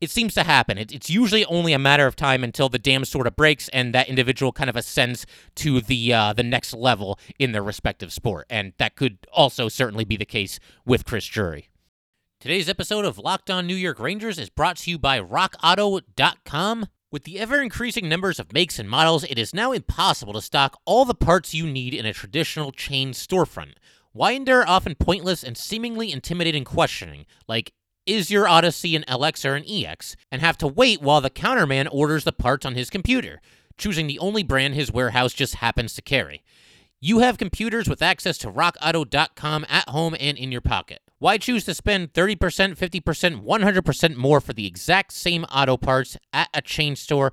it 0.00 0.10
seems 0.10 0.34
to 0.34 0.42
happen. 0.42 0.78
It, 0.78 0.92
it's 0.92 1.10
usually 1.10 1.44
only 1.46 1.72
a 1.72 1.78
matter 1.78 2.06
of 2.06 2.16
time 2.16 2.44
until 2.44 2.68
the 2.68 2.78
dam 2.78 3.04
sort 3.04 3.26
of 3.26 3.36
breaks 3.36 3.68
and 3.70 3.94
that 3.94 4.08
individual 4.08 4.52
kind 4.52 4.70
of 4.70 4.76
ascends 4.76 5.26
to 5.56 5.80
the 5.80 6.12
uh, 6.12 6.32
the 6.32 6.42
next 6.42 6.74
level 6.74 7.18
in 7.38 7.52
their 7.52 7.62
respective 7.62 8.12
sport, 8.12 8.46
and 8.50 8.72
that 8.78 8.96
could 8.96 9.18
also 9.32 9.68
certainly 9.68 10.04
be 10.04 10.16
the 10.16 10.24
case 10.24 10.58
with 10.84 11.04
Chris 11.04 11.26
Drury. 11.26 11.68
Today's 12.38 12.68
episode 12.68 13.04
of 13.04 13.18
Locked 13.18 13.50
On 13.50 13.66
New 13.66 13.74
York 13.74 13.98
Rangers 13.98 14.38
is 14.38 14.50
brought 14.50 14.76
to 14.78 14.90
you 14.90 14.98
by 14.98 15.18
RockAuto.com. 15.18 16.86
With 17.10 17.24
the 17.24 17.38
ever 17.38 17.62
increasing 17.62 18.08
numbers 18.08 18.38
of 18.38 18.52
makes 18.52 18.78
and 18.78 18.90
models, 18.90 19.24
it 19.24 19.38
is 19.38 19.54
now 19.54 19.72
impossible 19.72 20.34
to 20.34 20.42
stock 20.42 20.78
all 20.84 21.04
the 21.04 21.14
parts 21.14 21.54
you 21.54 21.66
need 21.66 21.94
in 21.94 22.04
a 22.04 22.12
traditional 22.12 22.72
chain 22.72 23.12
storefront. 23.12 23.74
Why 24.12 24.32
endure 24.32 24.68
often 24.68 24.96
pointless 24.96 25.42
and 25.42 25.56
seemingly 25.56 26.12
intimidating 26.12 26.64
questioning, 26.64 27.24
like 27.48 27.72
is 28.06 28.30
your 28.30 28.48
Odyssey 28.48 28.96
an 28.96 29.04
LX 29.08 29.44
or 29.44 29.54
an 29.54 29.64
EX, 29.68 30.16
and 30.30 30.40
have 30.40 30.56
to 30.58 30.68
wait 30.68 31.02
while 31.02 31.20
the 31.20 31.30
counterman 31.30 31.88
orders 31.90 32.24
the 32.24 32.32
parts 32.32 32.64
on 32.64 32.74
his 32.74 32.90
computer, 32.90 33.40
choosing 33.76 34.06
the 34.06 34.18
only 34.18 34.42
brand 34.42 34.74
his 34.74 34.92
warehouse 34.92 35.32
just 35.32 35.56
happens 35.56 35.94
to 35.94 36.02
carry. 36.02 36.42
You 37.00 37.18
have 37.18 37.36
computers 37.36 37.88
with 37.88 38.00
access 38.00 38.38
to 38.38 38.50
rockauto.com 38.50 39.66
at 39.68 39.88
home 39.88 40.16
and 40.18 40.38
in 40.38 40.50
your 40.50 40.62
pocket. 40.62 41.00
Why 41.18 41.38
choose 41.38 41.64
to 41.64 41.74
spend 41.74 42.12
30%, 42.12 42.36
50%, 42.76 43.42
100% 43.42 44.16
more 44.16 44.40
for 44.40 44.52
the 44.52 44.66
exact 44.66 45.12
same 45.12 45.44
auto 45.44 45.76
parts 45.76 46.16
at 46.32 46.48
a 46.52 46.60
chain 46.60 46.94
store 46.94 47.32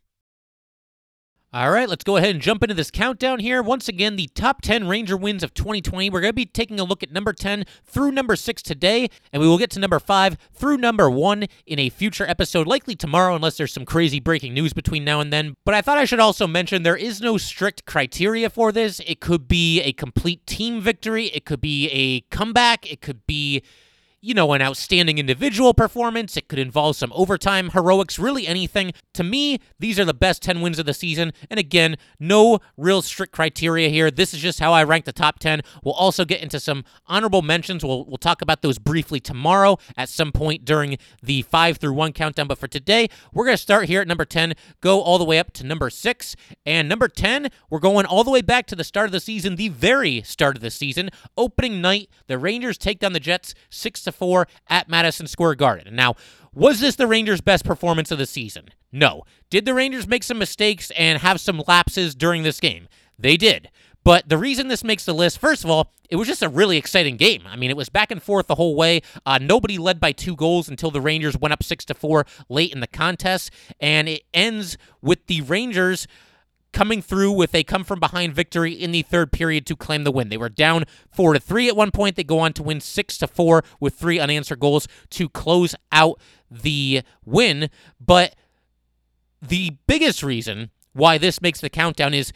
All 1.53 1.69
right, 1.69 1.89
let's 1.89 2.05
go 2.05 2.15
ahead 2.15 2.29
and 2.29 2.41
jump 2.41 2.63
into 2.63 2.75
this 2.75 2.89
countdown 2.89 3.39
here. 3.39 3.61
Once 3.61 3.89
again, 3.89 4.15
the 4.15 4.29
top 4.33 4.61
10 4.61 4.87
Ranger 4.87 5.17
wins 5.17 5.43
of 5.43 5.53
2020. 5.53 6.09
We're 6.09 6.21
going 6.21 6.29
to 6.29 6.33
be 6.33 6.45
taking 6.45 6.79
a 6.79 6.85
look 6.85 7.03
at 7.03 7.11
number 7.11 7.33
10 7.33 7.65
through 7.83 8.13
number 8.13 8.37
6 8.37 8.61
today, 8.61 9.09
and 9.33 9.41
we 9.41 9.49
will 9.49 9.57
get 9.57 9.69
to 9.71 9.79
number 9.81 9.99
5 9.99 10.37
through 10.53 10.77
number 10.77 11.09
1 11.09 11.45
in 11.65 11.77
a 11.77 11.89
future 11.89 12.25
episode, 12.25 12.67
likely 12.67 12.95
tomorrow, 12.95 13.35
unless 13.35 13.57
there's 13.57 13.73
some 13.73 13.83
crazy 13.83 14.21
breaking 14.21 14.53
news 14.53 14.71
between 14.71 15.03
now 15.03 15.19
and 15.19 15.33
then. 15.33 15.55
But 15.65 15.75
I 15.75 15.81
thought 15.81 15.97
I 15.97 16.05
should 16.05 16.21
also 16.21 16.47
mention 16.47 16.83
there 16.83 16.95
is 16.95 17.19
no 17.19 17.37
strict 17.37 17.85
criteria 17.85 18.49
for 18.49 18.71
this. 18.71 19.01
It 19.05 19.19
could 19.19 19.49
be 19.49 19.81
a 19.81 19.91
complete 19.91 20.47
team 20.47 20.79
victory, 20.79 21.25
it 21.33 21.43
could 21.43 21.59
be 21.59 21.89
a 21.89 22.21
comeback, 22.33 22.89
it 22.89 23.01
could 23.01 23.27
be 23.27 23.61
you 24.21 24.35
know, 24.35 24.53
an 24.53 24.61
outstanding 24.61 25.17
individual 25.17 25.73
performance. 25.73 26.37
It 26.37 26.47
could 26.47 26.59
involve 26.59 26.95
some 26.95 27.11
overtime 27.15 27.71
heroics, 27.71 28.19
really 28.19 28.45
anything. 28.45 28.93
To 29.15 29.23
me, 29.23 29.59
these 29.79 29.99
are 29.99 30.05
the 30.05 30.13
best 30.13 30.43
10 30.43 30.61
wins 30.61 30.77
of 30.77 30.85
the 30.85 30.93
season. 30.93 31.33
And 31.49 31.59
again, 31.59 31.97
no 32.19 32.59
real 32.77 33.01
strict 33.01 33.33
criteria 33.33 33.89
here. 33.89 34.11
This 34.11 34.33
is 34.33 34.39
just 34.39 34.59
how 34.59 34.73
I 34.73 34.83
rank 34.83 35.05
the 35.05 35.11
top 35.11 35.39
10. 35.39 35.61
We'll 35.83 35.95
also 35.95 36.23
get 36.23 36.41
into 36.41 36.59
some 36.59 36.83
honorable 37.07 37.41
mentions. 37.41 37.83
We'll, 37.83 38.05
we'll 38.05 38.17
talk 38.17 38.43
about 38.43 38.61
those 38.61 38.77
briefly 38.77 39.19
tomorrow 39.19 39.79
at 39.97 40.07
some 40.07 40.31
point 40.31 40.65
during 40.65 40.99
the 41.23 41.41
5 41.41 41.77
through 41.77 41.93
1 41.93 42.13
countdown. 42.13 42.47
But 42.47 42.59
for 42.59 42.67
today, 42.67 43.09
we're 43.33 43.45
going 43.45 43.57
to 43.57 43.61
start 43.61 43.85
here 43.85 44.01
at 44.01 44.07
number 44.07 44.25
10, 44.25 44.53
go 44.81 45.01
all 45.01 45.17
the 45.17 45.25
way 45.25 45.39
up 45.39 45.51
to 45.53 45.65
number 45.65 45.89
6. 45.89 46.35
And 46.63 46.87
number 46.87 47.07
10, 47.07 47.49
we're 47.71 47.79
going 47.79 48.05
all 48.05 48.23
the 48.23 48.29
way 48.29 48.41
back 48.43 48.67
to 48.67 48.75
the 48.75 48.83
start 48.83 49.07
of 49.07 49.11
the 49.11 49.19
season, 49.19 49.55
the 49.55 49.69
very 49.69 50.21
start 50.21 50.55
of 50.55 50.61
the 50.61 50.69
season. 50.69 51.09
Opening 51.35 51.81
night, 51.81 52.09
the 52.27 52.37
Rangers 52.37 52.77
take 52.77 52.99
down 52.99 53.13
the 53.13 53.19
Jets 53.19 53.55
6 53.71 54.03
to 54.03 54.10
4 54.11 54.47
at 54.69 54.89
Madison 54.89 55.27
Square 55.27 55.55
Garden. 55.55 55.95
Now, 55.95 56.15
was 56.53 56.79
this 56.79 56.95
the 56.95 57.07
Rangers' 57.07 57.41
best 57.41 57.63
performance 57.63 58.11
of 58.11 58.17
the 58.17 58.25
season? 58.25 58.69
No. 58.91 59.23
Did 59.49 59.65
the 59.65 59.73
Rangers 59.73 60.07
make 60.07 60.23
some 60.23 60.37
mistakes 60.37 60.91
and 60.97 61.19
have 61.19 61.39
some 61.39 61.63
lapses 61.67 62.13
during 62.13 62.43
this 62.43 62.59
game? 62.59 62.87
They 63.17 63.37
did. 63.37 63.69
But 64.03 64.27
the 64.27 64.37
reason 64.37 64.67
this 64.67 64.83
makes 64.83 65.05
the 65.05 65.13
list, 65.13 65.39
first 65.39 65.63
of 65.63 65.69
all, 65.69 65.91
it 66.09 66.15
was 66.15 66.27
just 66.27 66.41
a 66.41 66.49
really 66.49 66.77
exciting 66.77 67.17
game. 67.17 67.43
I 67.45 67.55
mean, 67.55 67.69
it 67.69 67.77
was 67.77 67.89
back 67.89 68.11
and 68.11 68.21
forth 68.21 68.47
the 68.47 68.55
whole 68.55 68.75
way. 68.75 69.01
Uh, 69.25 69.37
nobody 69.39 69.77
led 69.77 69.99
by 69.99 70.11
two 70.11 70.35
goals 70.35 70.67
until 70.67 70.91
the 70.91 71.01
Rangers 71.01 71.37
went 71.37 71.53
up 71.53 71.63
six 71.63 71.85
to 71.85 71.93
four 71.93 72.25
late 72.49 72.73
in 72.73 72.79
the 72.79 72.87
contest, 72.87 73.51
and 73.79 74.09
it 74.09 74.23
ends 74.33 74.77
with 75.01 75.27
the 75.27 75.41
Rangers 75.41 76.07
coming 76.73 77.01
through 77.01 77.31
with 77.31 77.53
a 77.53 77.63
come 77.63 77.83
from 77.83 77.99
behind 77.99 78.33
victory 78.33 78.73
in 78.73 78.91
the 78.91 79.01
third 79.01 79.31
period 79.31 79.65
to 79.67 79.75
claim 79.75 80.03
the 80.03 80.11
win. 80.11 80.29
They 80.29 80.37
were 80.37 80.49
down 80.49 80.85
4 81.11 81.33
to 81.33 81.39
3 81.39 81.67
at 81.67 81.75
one 81.75 81.91
point. 81.91 82.15
They 82.15 82.23
go 82.23 82.39
on 82.39 82.53
to 82.53 82.63
win 82.63 82.79
6 82.79 83.17
to 83.19 83.27
4 83.27 83.63
with 83.79 83.95
three 83.95 84.19
unanswered 84.19 84.59
goals 84.59 84.87
to 85.11 85.29
close 85.29 85.75
out 85.91 86.19
the 86.49 87.01
win, 87.25 87.69
but 87.99 88.35
the 89.41 89.77
biggest 89.87 90.21
reason 90.21 90.69
why 90.93 91.17
this 91.17 91.41
makes 91.41 91.61
the 91.61 91.69
countdown 91.69 92.13
is 92.13 92.31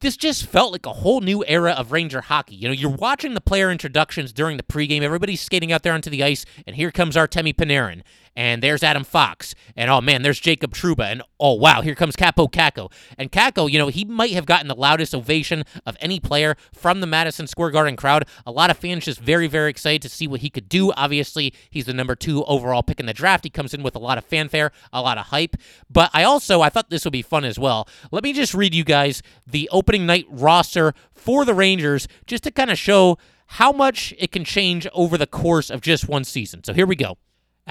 this 0.00 0.16
just 0.16 0.46
felt 0.46 0.72
like 0.72 0.86
a 0.86 0.94
whole 0.94 1.20
new 1.20 1.44
era 1.46 1.72
of 1.72 1.92
Ranger 1.92 2.22
hockey. 2.22 2.54
You 2.54 2.68
know, 2.68 2.74
you're 2.74 2.90
watching 2.90 3.34
the 3.34 3.40
player 3.40 3.70
introductions 3.70 4.32
during 4.32 4.56
the 4.56 4.62
pregame. 4.62 5.02
Everybody's 5.02 5.42
skating 5.42 5.72
out 5.72 5.82
there 5.82 5.92
onto 5.92 6.08
the 6.08 6.24
ice, 6.24 6.46
and 6.66 6.74
here 6.74 6.90
comes 6.90 7.16
Artemi 7.16 7.54
Panarin 7.54 8.02
and 8.36 8.62
there's 8.62 8.82
Adam 8.82 9.04
Fox, 9.04 9.54
and 9.76 9.90
oh 9.90 10.00
man, 10.00 10.22
there's 10.22 10.40
Jacob 10.40 10.72
Trouba, 10.72 11.10
and 11.10 11.22
oh 11.38 11.54
wow, 11.54 11.82
here 11.82 11.94
comes 11.94 12.16
Kaapo 12.16 12.50
Kakko. 12.50 12.92
And 13.18 13.30
Kakko, 13.30 13.70
you 13.70 13.78
know, 13.78 13.88
he 13.88 14.04
might 14.04 14.32
have 14.32 14.46
gotten 14.46 14.68
the 14.68 14.74
loudest 14.74 15.14
ovation 15.14 15.64
of 15.84 15.96
any 16.00 16.20
player 16.20 16.56
from 16.72 17.00
the 17.00 17.06
Madison 17.06 17.46
Square 17.46 17.70
Garden 17.70 17.96
crowd. 17.96 18.26
A 18.46 18.50
lot 18.50 18.70
of 18.70 18.78
fans 18.78 19.04
just 19.04 19.20
very, 19.20 19.46
very 19.46 19.70
excited 19.70 20.02
to 20.02 20.08
see 20.08 20.26
what 20.26 20.40
he 20.40 20.50
could 20.50 20.68
do. 20.68 20.92
Obviously, 20.92 21.52
he's 21.70 21.86
the 21.86 21.94
number 21.94 22.14
two 22.14 22.44
overall 22.44 22.82
pick 22.82 23.00
in 23.00 23.06
the 23.06 23.12
draft. 23.12 23.44
He 23.44 23.50
comes 23.50 23.74
in 23.74 23.82
with 23.82 23.96
a 23.96 24.00
lot 24.00 24.18
of 24.18 24.24
fanfare, 24.24 24.72
a 24.92 25.02
lot 25.02 25.18
of 25.18 25.26
hype. 25.26 25.56
But 25.90 26.10
I 26.12 26.24
also 26.24 26.60
I 26.60 26.68
thought 26.68 26.90
this 26.90 27.04
would 27.04 27.12
be 27.12 27.22
fun 27.22 27.44
as 27.44 27.58
well. 27.58 27.88
Let 28.10 28.24
me 28.24 28.32
just 28.32 28.54
read 28.54 28.74
you 28.74 28.84
guys 28.84 29.22
the 29.46 29.68
opening 29.72 30.06
night 30.06 30.26
roster 30.28 30.94
for 31.12 31.44
the 31.44 31.54
Rangers, 31.54 32.08
just 32.26 32.44
to 32.44 32.50
kind 32.50 32.70
of 32.70 32.78
show 32.78 33.18
how 33.46 33.72
much 33.72 34.14
it 34.18 34.32
can 34.32 34.44
change 34.44 34.86
over 34.92 35.18
the 35.18 35.26
course 35.26 35.70
of 35.70 35.80
just 35.80 36.08
one 36.08 36.24
season. 36.24 36.62
So 36.64 36.72
here 36.72 36.86
we 36.86 36.96
go. 36.96 37.18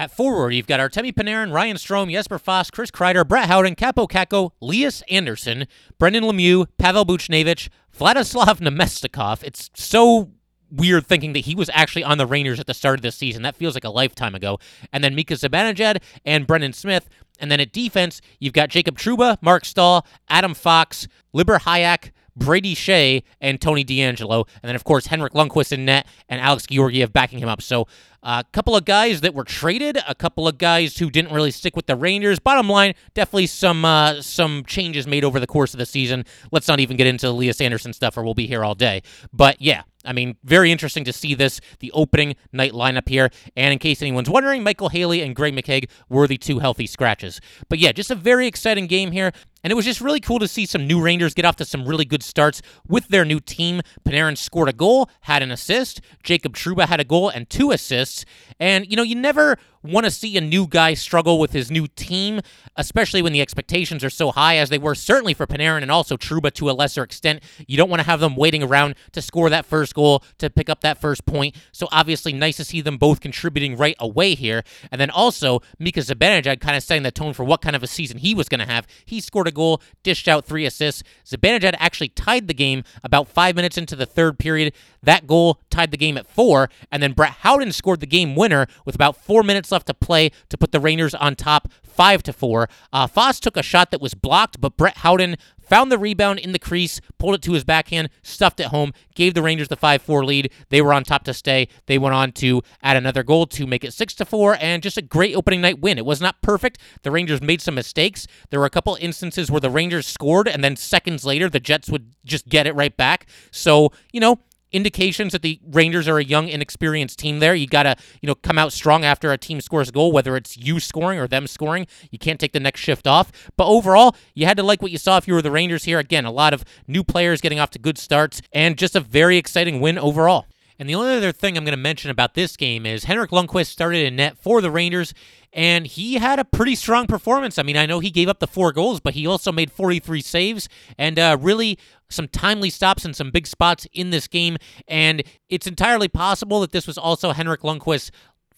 At 0.00 0.10
forward, 0.10 0.54
you've 0.54 0.66
got 0.66 0.80
Artemi 0.80 1.12
Panarin, 1.12 1.52
Ryan 1.52 1.76
Strome, 1.76 2.10
Jesper 2.10 2.38
Fast, 2.38 2.72
Chris 2.72 2.90
Kreider, 2.90 3.28
Brett 3.28 3.48
Howden, 3.50 3.74
Kaapo 3.74 4.08
Kakko, 4.08 4.52
Lias 4.58 5.02
Andersson, 5.10 5.66
Brendan 5.98 6.24
Lemieux, 6.24 6.66
Pavel 6.78 7.04
Buchnevich, 7.04 7.68
Vladislav 7.94 8.60
Namestnikov. 8.60 9.42
It's 9.42 9.68
so 9.74 10.30
weird 10.70 11.06
thinking 11.06 11.34
that 11.34 11.40
he 11.40 11.54
was 11.54 11.68
actually 11.74 12.02
on 12.02 12.16
the 12.16 12.24
Rangers 12.24 12.58
at 12.58 12.66
the 12.66 12.72
start 12.72 12.98
of 12.98 13.02
this 13.02 13.14
season. 13.14 13.42
That 13.42 13.56
feels 13.56 13.74
like 13.74 13.84
a 13.84 13.90
lifetime 13.90 14.34
ago. 14.34 14.58
And 14.90 15.04
then 15.04 15.14
Mika 15.14 15.34
Zibanejad 15.34 15.98
and 16.24 16.46
Brendan 16.46 16.72
Smith. 16.72 17.06
And 17.38 17.50
then 17.50 17.60
at 17.60 17.70
defense, 17.70 18.22
you've 18.38 18.54
got 18.54 18.70
Jacob 18.70 18.96
Trouba, 18.96 19.36
Marc 19.42 19.66
Staal, 19.66 20.06
Adam 20.30 20.54
Fox, 20.54 21.08
Libor 21.34 21.58
Hajek, 21.58 22.12
Brady 22.36 22.74
Skjei, 22.74 23.22
and 23.40 23.60
Tony 23.60 23.84
DeAngelo. 23.84 24.48
And 24.62 24.68
then, 24.68 24.76
of 24.76 24.84
course, 24.84 25.06
Henrik 25.08 25.34
Lundqvist 25.34 25.72
in 25.72 25.84
net 25.84 26.06
and 26.28 26.40
Alex 26.40 26.66
Georgiev 26.66 27.12
backing 27.12 27.38
him 27.38 27.48
up. 27.48 27.60
So 27.60 27.86
a 28.22 28.44
couple 28.52 28.76
of 28.76 28.84
guys 28.84 29.20
that 29.22 29.34
were 29.34 29.44
traded, 29.44 29.98
a 30.06 30.14
couple 30.14 30.46
of 30.46 30.58
guys 30.58 30.98
who 30.98 31.10
didn't 31.10 31.32
really 31.32 31.50
stick 31.50 31.76
with 31.76 31.86
the 31.86 31.96
Rangers. 31.96 32.38
Bottom 32.38 32.68
line, 32.68 32.94
definitely 33.14 33.46
some 33.46 33.84
uh, 33.84 34.20
some 34.22 34.64
changes 34.66 35.06
made 35.06 35.24
over 35.24 35.40
the 35.40 35.46
course 35.46 35.74
of 35.74 35.78
the 35.78 35.86
season. 35.86 36.24
Let's 36.52 36.68
not 36.68 36.80
even 36.80 36.96
get 36.96 37.06
into 37.06 37.26
the 37.26 37.34
Lias 37.34 37.60
Andersson 37.60 37.92
stuff, 37.92 38.16
or 38.16 38.22
we'll 38.22 38.34
be 38.34 38.46
here 38.46 38.64
all 38.64 38.74
day. 38.74 39.02
But 39.32 39.60
yeah, 39.60 39.82
I 40.04 40.12
mean, 40.12 40.36
very 40.44 40.72
interesting 40.72 41.04
to 41.04 41.12
see 41.12 41.34
this, 41.34 41.60
the 41.80 41.92
opening 41.92 42.34
night 42.52 42.72
lineup 42.72 43.08
here. 43.08 43.30
And 43.56 43.72
in 43.72 43.78
case 43.78 44.00
anyone's 44.00 44.30
wondering, 44.30 44.62
Michael 44.62 44.88
Haley 44.88 45.20
and 45.20 45.36
Greg 45.36 45.54
McKegg 45.54 45.90
were 46.08 46.26
the 46.26 46.38
two 46.38 46.58
healthy 46.58 46.86
scratches. 46.86 47.40
But 47.68 47.78
yeah, 47.78 47.92
just 47.92 48.10
a 48.10 48.14
very 48.14 48.46
exciting 48.46 48.86
game 48.86 49.12
here. 49.12 49.32
And 49.62 49.70
it 49.70 49.76
was 49.76 49.84
just 49.84 50.00
really 50.00 50.20
cool 50.20 50.38
to 50.38 50.48
see 50.48 50.64
some 50.64 50.86
new 50.86 51.02
Rangers 51.02 51.34
get 51.34 51.44
off 51.44 51.56
to 51.56 51.66
some 51.66 51.84
really 51.84 52.06
good 52.06 52.22
starts 52.22 52.62
with 52.88 53.08
their 53.08 53.26
new 53.26 53.40
team. 53.40 53.82
Panarin 54.08 54.38
scored 54.38 54.70
a 54.70 54.72
goal, 54.72 55.10
had 55.22 55.42
an 55.42 55.50
assist. 55.50 56.00
Jacob 56.22 56.56
Trouba 56.56 56.86
had 56.86 56.98
a 56.98 57.04
goal 57.04 57.28
and 57.28 57.48
two 57.50 57.70
assists. 57.70 58.09
And, 58.58 58.90
you 58.90 58.96
know, 58.96 59.02
you 59.02 59.14
never 59.14 59.56
want 59.82 60.04
to 60.04 60.10
see 60.10 60.36
a 60.36 60.40
new 60.40 60.66
guy 60.66 60.94
struggle 60.94 61.38
with 61.38 61.52
his 61.52 61.70
new 61.70 61.86
team, 61.86 62.40
especially 62.76 63.22
when 63.22 63.32
the 63.32 63.40
expectations 63.40 64.04
are 64.04 64.10
so 64.10 64.30
high 64.30 64.56
as 64.56 64.68
they 64.68 64.78
were 64.78 64.94
certainly 64.94 65.34
for 65.34 65.46
Panarin 65.46 65.82
and 65.82 65.90
also 65.90 66.16
Trouba 66.16 66.52
to 66.54 66.70
a 66.70 66.72
lesser 66.72 67.02
extent. 67.02 67.42
You 67.66 67.76
don't 67.76 67.88
want 67.88 68.00
to 68.00 68.06
have 68.06 68.20
them 68.20 68.36
waiting 68.36 68.62
around 68.62 68.94
to 69.12 69.22
score 69.22 69.48
that 69.50 69.64
first 69.64 69.94
goal, 69.94 70.22
to 70.38 70.50
pick 70.50 70.68
up 70.68 70.82
that 70.82 71.00
first 71.00 71.24
point. 71.24 71.56
So 71.72 71.88
obviously 71.90 72.32
nice 72.32 72.56
to 72.58 72.64
see 72.64 72.80
them 72.80 72.98
both 72.98 73.20
contributing 73.20 73.76
right 73.76 73.96
away 73.98 74.34
here. 74.34 74.62
And 74.90 75.00
then 75.00 75.10
also 75.10 75.60
Mika 75.78 76.00
Zibanejad 76.00 76.60
kind 76.60 76.76
of 76.76 76.82
setting 76.82 77.02
the 77.02 77.10
tone 77.10 77.32
for 77.32 77.44
what 77.44 77.62
kind 77.62 77.74
of 77.74 77.82
a 77.82 77.86
season 77.86 78.18
he 78.18 78.34
was 78.34 78.48
going 78.48 78.60
to 78.60 78.66
have. 78.66 78.86
He 79.04 79.20
scored 79.20 79.48
a 79.48 79.52
goal, 79.52 79.80
dished 80.02 80.28
out 80.28 80.44
three 80.44 80.66
assists. 80.66 81.02
Zibanejad 81.24 81.74
actually 81.78 82.08
tied 82.10 82.48
the 82.48 82.54
game 82.54 82.84
about 83.02 83.28
five 83.28 83.56
minutes 83.56 83.78
into 83.78 83.96
the 83.96 84.06
third 84.06 84.38
period. 84.38 84.74
That 85.02 85.26
goal 85.26 85.60
tied 85.70 85.90
the 85.90 85.96
game 85.96 86.18
at 86.18 86.26
four, 86.26 86.68
and 86.92 87.02
then 87.02 87.12
Brett 87.12 87.38
Howden 87.40 87.72
scored 87.72 88.00
the 88.00 88.06
game 88.06 88.36
winner 88.36 88.66
with 88.84 88.94
about 88.94 89.16
four 89.16 89.42
minutes 89.42 89.69
left 89.72 89.86
to 89.86 89.94
play 89.94 90.30
to 90.48 90.58
put 90.58 90.72
the 90.72 90.80
Rangers 90.80 91.14
on 91.14 91.36
top 91.36 91.68
five 91.82 92.22
to 92.24 92.32
four. 92.32 92.68
Uh, 92.92 93.06
Foss 93.06 93.40
took 93.40 93.56
a 93.56 93.62
shot 93.62 93.90
that 93.90 94.00
was 94.00 94.14
blocked, 94.14 94.60
but 94.60 94.76
Brett 94.76 94.98
Howden 94.98 95.36
found 95.70 95.92
the 95.92 95.98
rebound 95.98 96.40
in 96.40 96.50
the 96.50 96.58
crease, 96.58 97.00
pulled 97.18 97.34
it 97.36 97.42
to 97.42 97.52
his 97.52 97.62
backhand, 97.62 98.10
stuffed 98.22 98.58
it 98.58 98.66
home, 98.66 98.92
gave 99.14 99.34
the 99.34 99.42
Rangers 99.42 99.68
the 99.68 99.76
5-4 99.76 100.24
lead. 100.24 100.52
They 100.68 100.82
were 100.82 100.92
on 100.92 101.04
top 101.04 101.22
to 101.24 101.34
stay. 101.34 101.68
They 101.86 101.96
went 101.96 102.14
on 102.14 102.32
to 102.32 102.62
add 102.82 102.96
another 102.96 103.22
goal 103.22 103.46
to 103.46 103.66
make 103.68 103.84
it 103.84 103.92
6 103.92 104.14
to 104.14 104.24
4 104.24 104.58
and 104.60 104.82
just 104.82 104.98
a 104.98 105.02
great 105.02 105.36
opening 105.36 105.60
night 105.60 105.80
win. 105.80 105.96
It 105.96 106.04
was 106.04 106.20
not 106.20 106.42
perfect. 106.42 106.78
The 107.02 107.12
Rangers 107.12 107.40
made 107.40 107.62
some 107.62 107.76
mistakes. 107.76 108.26
There 108.50 108.58
were 108.58 108.66
a 108.66 108.70
couple 108.70 108.96
instances 109.00 109.48
where 109.50 109.60
the 109.60 109.70
Rangers 109.70 110.08
scored 110.08 110.48
and 110.48 110.64
then 110.64 110.74
seconds 110.74 111.24
later 111.24 111.48
the 111.48 111.60
Jets 111.60 111.88
would 111.88 112.14
just 112.24 112.48
get 112.48 112.66
it 112.66 112.74
right 112.74 112.96
back. 112.96 113.26
So, 113.52 113.92
you 114.12 114.18
know, 114.20 114.40
indications 114.72 115.32
that 115.32 115.42
the 115.42 115.60
Rangers 115.66 116.08
are 116.08 116.18
a 116.18 116.24
young, 116.24 116.48
inexperienced 116.48 117.18
team 117.18 117.38
there. 117.38 117.54
You 117.54 117.66
got 117.66 117.84
to, 117.84 117.96
you 118.20 118.26
know, 118.26 118.34
come 118.34 118.58
out 118.58 118.72
strong 118.72 119.04
after 119.04 119.32
a 119.32 119.38
team 119.38 119.60
scores 119.60 119.88
a 119.88 119.92
goal, 119.92 120.12
whether 120.12 120.36
it's 120.36 120.56
you 120.56 120.80
scoring 120.80 121.18
or 121.18 121.26
them 121.26 121.46
scoring. 121.46 121.86
You 122.10 122.18
can't 122.18 122.40
take 122.40 122.52
the 122.52 122.60
next 122.60 122.80
shift 122.80 123.06
off. 123.06 123.32
But 123.56 123.66
overall, 123.66 124.16
you 124.34 124.46
had 124.46 124.56
to 124.56 124.62
like 124.62 124.82
what 124.82 124.90
you 124.90 124.98
saw 124.98 125.16
if 125.16 125.26
you 125.26 125.34
were 125.34 125.42
the 125.42 125.50
Rangers 125.50 125.84
here. 125.84 125.98
Again, 125.98 126.24
a 126.24 126.30
lot 126.30 126.54
of 126.54 126.64
new 126.86 127.04
players 127.04 127.40
getting 127.40 127.58
off 127.58 127.70
to 127.70 127.78
good 127.78 127.98
starts 127.98 128.40
and 128.52 128.76
just 128.78 128.96
a 128.96 129.00
very 129.00 129.36
exciting 129.36 129.80
win 129.80 129.98
overall. 129.98 130.46
And 130.80 130.88
the 130.88 130.94
only 130.94 131.14
other 131.14 131.30
thing 131.30 131.58
I'm 131.58 131.64
going 131.64 131.76
to 131.76 131.76
mention 131.76 132.10
about 132.10 132.32
this 132.32 132.56
game 132.56 132.86
is 132.86 133.04
Henrik 133.04 133.32
Lundqvist 133.32 133.66
started 133.66 134.06
in 134.06 134.16
net 134.16 134.38
for 134.38 134.62
the 134.62 134.70
Rangers, 134.70 135.12
and 135.52 135.86
he 135.86 136.14
had 136.14 136.38
a 136.38 136.44
pretty 136.44 136.74
strong 136.74 137.06
performance. 137.06 137.58
I 137.58 137.62
mean, 137.62 137.76
I 137.76 137.84
know 137.84 138.00
he 138.00 138.08
gave 138.08 138.30
up 138.30 138.38
the 138.38 138.46
four 138.46 138.72
goals, 138.72 138.98
but 138.98 139.12
he 139.12 139.26
also 139.26 139.52
made 139.52 139.70
43 139.70 140.22
saves 140.22 140.70
and 140.96 141.18
uh, 141.18 141.36
really 141.38 141.78
some 142.08 142.28
timely 142.28 142.70
stops 142.70 143.04
and 143.04 143.14
some 143.14 143.30
big 143.30 143.46
spots 143.46 143.86
in 143.92 144.08
this 144.08 144.26
game. 144.26 144.56
And 144.88 145.22
it's 145.50 145.66
entirely 145.66 146.08
possible 146.08 146.62
that 146.62 146.72
this 146.72 146.86
was 146.86 146.96
also 146.96 147.32
Henrik 147.32 147.60
Lundqvist's 147.60 148.10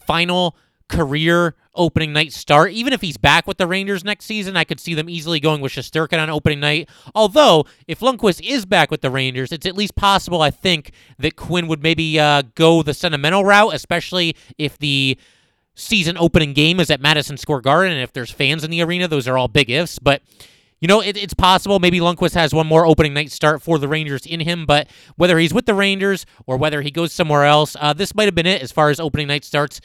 final 0.06 0.56
career 0.92 1.54
opening 1.74 2.12
night 2.12 2.32
start. 2.32 2.72
Even 2.72 2.92
if 2.92 3.00
he's 3.00 3.16
back 3.16 3.46
with 3.46 3.56
the 3.56 3.66
Rangers 3.66 4.04
next 4.04 4.26
season, 4.26 4.56
I 4.56 4.64
could 4.64 4.78
see 4.78 4.94
them 4.94 5.08
easily 5.08 5.40
going 5.40 5.60
with 5.60 5.72
Shesterkin 5.72 6.18
on 6.18 6.28
opening 6.28 6.60
night. 6.60 6.88
Although, 7.14 7.64
if 7.88 8.00
Lundqvist 8.00 8.46
is 8.46 8.66
back 8.66 8.90
with 8.90 9.00
the 9.00 9.10
Rangers, 9.10 9.52
it's 9.52 9.66
at 9.66 9.76
least 9.76 9.96
possible, 9.96 10.42
I 10.42 10.50
think, 10.50 10.92
that 11.18 11.36
Quinn 11.36 11.66
would 11.68 11.82
maybe 11.82 12.20
uh, 12.20 12.42
go 12.54 12.82
the 12.82 12.94
sentimental 12.94 13.44
route, 13.44 13.74
especially 13.74 14.36
if 14.58 14.78
the 14.78 15.16
season 15.74 16.18
opening 16.18 16.52
game 16.52 16.78
is 16.78 16.90
at 16.90 17.00
Madison 17.00 17.38
Square 17.38 17.62
Garden 17.62 17.92
and 17.92 18.02
if 18.02 18.12
there's 18.12 18.30
fans 18.30 18.62
in 18.62 18.70
the 18.70 18.82
arena. 18.82 19.08
Those 19.08 19.26
are 19.26 19.38
all 19.38 19.48
big 19.48 19.70
ifs, 19.70 19.98
but. 19.98 20.22
You 20.80 20.88
know, 20.88 21.00
it, 21.00 21.16
it's 21.16 21.32
possible 21.32 21.78
maybe 21.78 22.00
Lundqvist 22.00 22.34
has 22.34 22.52
one 22.52 22.66
more 22.66 22.84
opening 22.84 23.14
night 23.14 23.30
start 23.30 23.62
for 23.62 23.78
the 23.78 23.86
Rangers 23.86 24.26
in 24.26 24.40
him, 24.40 24.66
but 24.66 24.88
whether 25.14 25.38
he's 25.38 25.54
with 25.54 25.64
the 25.64 25.74
Rangers 25.74 26.26
or 26.44 26.56
whether 26.56 26.82
he 26.82 26.90
goes 26.90 27.12
somewhere 27.12 27.44
else, 27.44 27.76
uh, 27.78 27.92
this 27.92 28.16
might 28.16 28.24
have 28.24 28.34
been 28.34 28.46
it 28.46 28.62
as 28.62 28.72
far 28.72 28.90
as 28.90 28.98
opening 28.98 29.28
night 29.28 29.44
starts 29.44 29.80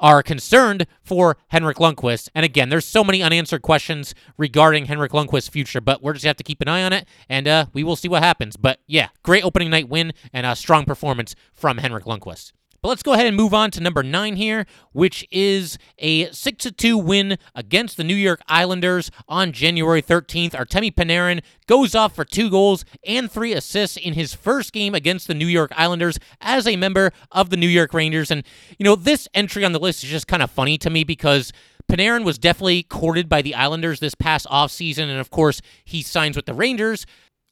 are 0.00 0.22
concerned 0.22 0.86
for 1.02 1.36
Henrik 1.48 1.78
Lundqvist. 1.78 2.28
And 2.34 2.44
again, 2.44 2.68
there's 2.68 2.86
so 2.86 3.04
many 3.04 3.22
unanswered 3.22 3.62
questions 3.62 4.14
regarding 4.36 4.86
Henrik 4.86 5.12
Lundqvist's 5.12 5.48
future, 5.48 5.80
but 5.80 6.02
we're 6.02 6.12
just 6.14 6.24
have 6.24 6.36
to 6.36 6.44
keep 6.44 6.60
an 6.60 6.68
eye 6.68 6.82
on 6.82 6.92
it, 6.92 7.06
and 7.28 7.46
uh, 7.46 7.66
we 7.72 7.84
will 7.84 7.96
see 7.96 8.08
what 8.08 8.22
happens. 8.22 8.56
But 8.56 8.80
yeah, 8.86 9.08
great 9.22 9.44
opening 9.44 9.70
night 9.70 9.88
win 9.88 10.12
and 10.32 10.46
a 10.46 10.56
strong 10.56 10.84
performance 10.84 11.34
from 11.52 11.78
Henrik 11.78 12.04
Lundqvist. 12.04 12.52
But 12.84 12.90
let's 12.90 13.02
go 13.02 13.14
ahead 13.14 13.26
and 13.26 13.34
move 13.34 13.54
on 13.54 13.70
to 13.70 13.80
number 13.80 14.02
nine 14.02 14.36
here, 14.36 14.66
which 14.92 15.26
is 15.30 15.78
a 16.00 16.30
6 16.30 16.66
2 16.76 16.98
win 16.98 17.38
against 17.54 17.96
the 17.96 18.04
New 18.04 18.14
York 18.14 18.42
Islanders 18.46 19.10
on 19.26 19.52
January 19.52 20.02
13th. 20.02 20.50
Artemi 20.50 20.94
Panarin 20.94 21.40
goes 21.66 21.94
off 21.94 22.14
for 22.14 22.26
two 22.26 22.50
goals 22.50 22.84
and 23.06 23.32
three 23.32 23.54
assists 23.54 23.96
in 23.96 24.12
his 24.12 24.34
first 24.34 24.74
game 24.74 24.94
against 24.94 25.28
the 25.28 25.34
New 25.34 25.46
York 25.46 25.72
Islanders 25.74 26.18
as 26.42 26.68
a 26.68 26.76
member 26.76 27.10
of 27.32 27.48
the 27.48 27.56
New 27.56 27.68
York 27.68 27.94
Rangers. 27.94 28.30
And, 28.30 28.44
you 28.78 28.84
know, 28.84 28.96
this 28.96 29.28
entry 29.32 29.64
on 29.64 29.72
the 29.72 29.80
list 29.80 30.04
is 30.04 30.10
just 30.10 30.28
kind 30.28 30.42
of 30.42 30.50
funny 30.50 30.76
to 30.76 30.90
me 30.90 31.04
because. 31.04 31.54
Panarin 31.86 32.24
was 32.24 32.38
definitely 32.38 32.82
courted 32.82 33.28
by 33.28 33.42
the 33.42 33.54
Islanders 33.54 34.00
this 34.00 34.14
past 34.14 34.46
offseason, 34.46 35.02
and 35.02 35.20
of 35.20 35.28
course, 35.28 35.60
he 35.84 36.00
signs 36.00 36.34
with 36.34 36.46
the 36.46 36.54
Rangers 36.54 37.04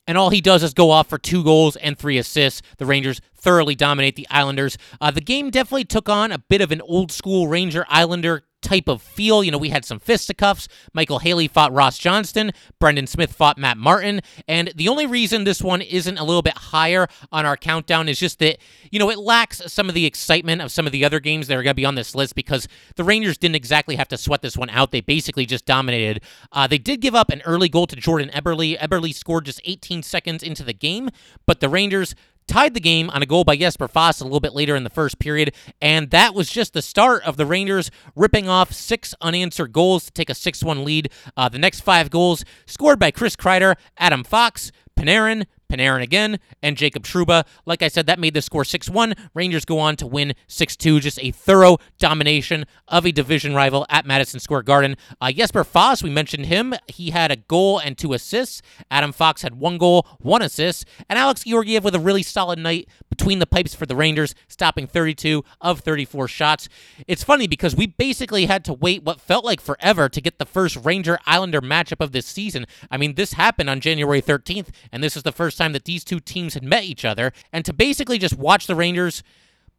and 0.07 0.19
all 0.19 0.31
he 0.31 0.41
does 0.41 0.63
is 0.63 0.75
go 0.75 0.91
off 0.91 1.09
for 1.09 1.19
two 1.19 1.45
goals 1.45 1.77
and 1.77 1.99
three 1.99 2.19
assists. 2.19 2.63
The 2.79 2.87
Rangers 2.87 3.21
thoroughly 3.35 3.75
dominate 3.75 4.17
the 4.17 4.27
Islanders. 4.31 4.77
Uh, 5.01 5.11
the 5.11 5.21
game 5.21 5.51
definitely 5.51 5.85
took 5.85 6.09
on 6.09 6.33
a 6.33 6.39
bit 6.39 6.61
of 6.61 6.73
an 6.73 6.81
old 6.83 7.13
school 7.13 7.49
Ranger 7.49 7.87
Islander 7.89 8.45
type 8.63 8.89
of 8.89 9.03
feel. 9.03 9.45
You 9.45 9.51
know, 9.51 9.59
we 9.59 9.69
had 9.69 9.85
some 9.85 9.99
fisticuffs. 9.99 10.69
Michael 10.95 11.19
Haley 11.19 11.49
fought 11.49 11.73
Ross 11.73 11.99
Johnston. 11.99 12.53
Brendan 12.79 13.07
Smith 13.07 13.33
fought 13.33 13.59
Matt 13.59 13.77
Martin. 13.77 14.21
And 14.49 14.73
the 14.75 14.89
only 14.89 15.07
reason 15.07 15.45
this 15.45 15.61
one 15.61 15.83
isn't 15.83 16.19
a 16.19 16.25
little 16.25 16.43
bit 16.43 16.57
higher 16.57 17.09
on 17.31 17.45
our 17.45 17.57
countdown 17.57 18.09
is 18.09 18.19
just 18.19 18.39
that, 18.39 18.59
you 18.91 18.99
know, 18.99 19.11
it 19.11 19.19
lacks 19.19 19.61
some 19.73 19.89
of 19.89 19.95
the 19.95 20.07
excitement 20.07 20.63
of 20.63 20.73
some 20.73 20.87
of 20.87 20.93
the 20.93 21.05
other 21.05 21.21
games 21.21 21.49
that 21.49 21.57
are 21.57 21.63
going 21.63 21.73
to 21.73 21.75
be 21.75 21.85
on 21.85 21.95
this 21.95 22.15
list 22.15 22.35
because 22.35 22.69
the 22.97 23.05
Rangers 23.05 23.39
didn't 23.39 23.57
exactly 23.57 23.97
have 23.97 24.09
to 24.09 24.17
sweat 24.17 24.43
this 24.43 24.57
one 24.57 24.71
out. 24.71 24.93
They 24.93 25.01
basically 25.01 25.47
just 25.47 25.67
dominated. 25.67 26.23
Uh, 26.53 26.67
they 26.67 26.79
did 26.79 27.01
give 27.01 27.15
up 27.15 27.31
an 27.31 27.43
early 27.45 27.69
goal 27.69 27.87
to 27.89 27.97
Jordan 27.97 28.31
Eberle. 28.31 28.79
Eberle 28.79 29.15
scored 29.15 29.47
just 29.47 29.61
18 29.65 30.03
seconds 30.03 30.43
into 30.43 30.63
the 30.63 30.73
game, 30.73 31.11
but 31.47 31.61
the 31.61 31.69
Rangers 31.69 32.15
tied 32.47 32.75
the 32.75 32.81
game 32.81 33.11
on 33.11 33.23
a 33.23 33.27
goal 33.27 33.45
by 33.45 33.57
Jesper 33.57 33.89
Fast 33.89 34.21
a 34.21 34.25
little 34.25 34.41
bit 34.41 34.55
later 34.55 34.77
in 34.77 34.85
the 34.85 34.91
first 34.91 35.19
period, 35.19 35.55
and 35.81 36.11
that 36.11 36.35
was 36.35 36.51
just 36.51 36.73
the 36.73 36.83
start 36.83 37.23
of 37.25 37.37
the 37.37 37.47
Rangers 37.47 37.91
ripping 38.15 38.49
off 38.49 38.73
six 38.73 39.15
unanswered 39.21 39.73
goals 39.73 40.07
to 40.07 40.13
take 40.13 40.31
a 40.31 40.35
6 40.35 40.63
1 40.63 40.85
lead. 40.85 41.11
Uh, 41.37 41.49
the 41.49 41.59
next 41.59 41.81
five 41.81 42.11
goals 42.11 42.45
scored 42.67 42.99
by 42.99 43.11
Chris 43.11 43.37
Kreider, 43.37 43.75
Adam 43.99 44.25
Fox, 44.25 44.73
Panarin, 44.97 45.47
Panarin 45.73 46.03
again, 46.03 46.39
and 46.63 46.77
Jacob 46.77 47.05
Trouba. 47.05 47.47
Like 47.65 47.83
I 47.83 47.89
said, 47.89 48.07
that 48.07 48.19
made 48.19 48.35
the 48.35 48.43
score 48.43 48.65
6 48.65 48.91
1. 48.91 49.15
Rangers 49.35 49.65
go 49.65 49.79
on 49.79 49.97
to 49.97 50.07
win 50.07 50.35
6 50.47 50.77
2. 50.77 51.01
Just 51.01 51.19
a 51.23 51.31
thorough 51.31 51.79
domination 51.99 52.67
of 52.89 53.07
a 53.07 53.13
division 53.13 53.55
rival 53.55 53.87
at 53.89 54.05
Madison 54.05 54.41
Square 54.41 54.63
Garden. 54.63 54.97
Uh, 55.21 55.33
Jesper 55.33 55.65
Fast, 55.65 56.03
we 56.03 56.11
mentioned 56.11 56.47
him. 56.47 56.75
He 56.89 57.11
had 57.11 57.31
a 57.31 57.37
goal 57.37 57.79
and 57.79 57.97
two 57.97 58.13
assists. 58.13 58.61
Adam 58.91 59.13
Fox 59.13 59.43
had 59.43 59.59
one 59.59 59.79
goal, 59.79 60.07
one 60.19 60.43
assist. 60.43 60.87
And 61.09 61.19
Alex 61.19 61.45
Georgiev 61.45 61.85
with 61.85 61.95
a 61.95 62.01
really 62.01 62.23
solid 62.23 62.59
night 62.59 62.89
between 63.13 63.41
the 63.41 63.47
pipes 63.47 63.75
for 63.75 63.85
the 63.85 63.95
Rangers, 63.95 64.35
stopping 64.49 64.87
32 64.87 65.45
of 65.61 65.81
34 65.81 66.29
shots. 66.29 66.71
It's 67.07 67.23
funny 67.23 67.47
because 67.47 67.77
we 67.77 67.87
basically 67.87 68.47
had 68.47 68.65
to 68.65 68.73
wait 68.73 69.03
what 69.03 69.21
felt 69.21 69.45
like 69.45 69.61
forever 69.61 70.09
to 70.09 70.21
get 70.23 70.39
the 70.39 70.47
first 70.47 70.79
Ranger 70.83 71.19
Islander 71.27 71.61
matchup 71.61 72.01
of 72.01 72.13
this 72.13 72.25
season. 72.25 72.65
I 72.91 72.97
mean, 72.97 73.17
this 73.17 73.35
happened 73.35 73.69
on 73.69 73.81
January 73.81 74.23
13th, 74.23 74.69
and 74.91 75.05
this 75.05 75.15
is 75.15 75.25
the 75.25 75.31
first 75.31 75.59
time 75.59 75.75
that 75.75 75.85
these 75.85 76.05
two 76.05 76.21
teams 76.21 76.55
had 76.55 76.65
met 76.65 76.85
each 76.85 77.05
other. 77.05 77.35
And 77.53 77.67
to 77.67 77.75
basically 77.75 78.17
just 78.17 78.39
watch 78.39 78.67
the 78.67 78.75
Rangers 78.75 79.23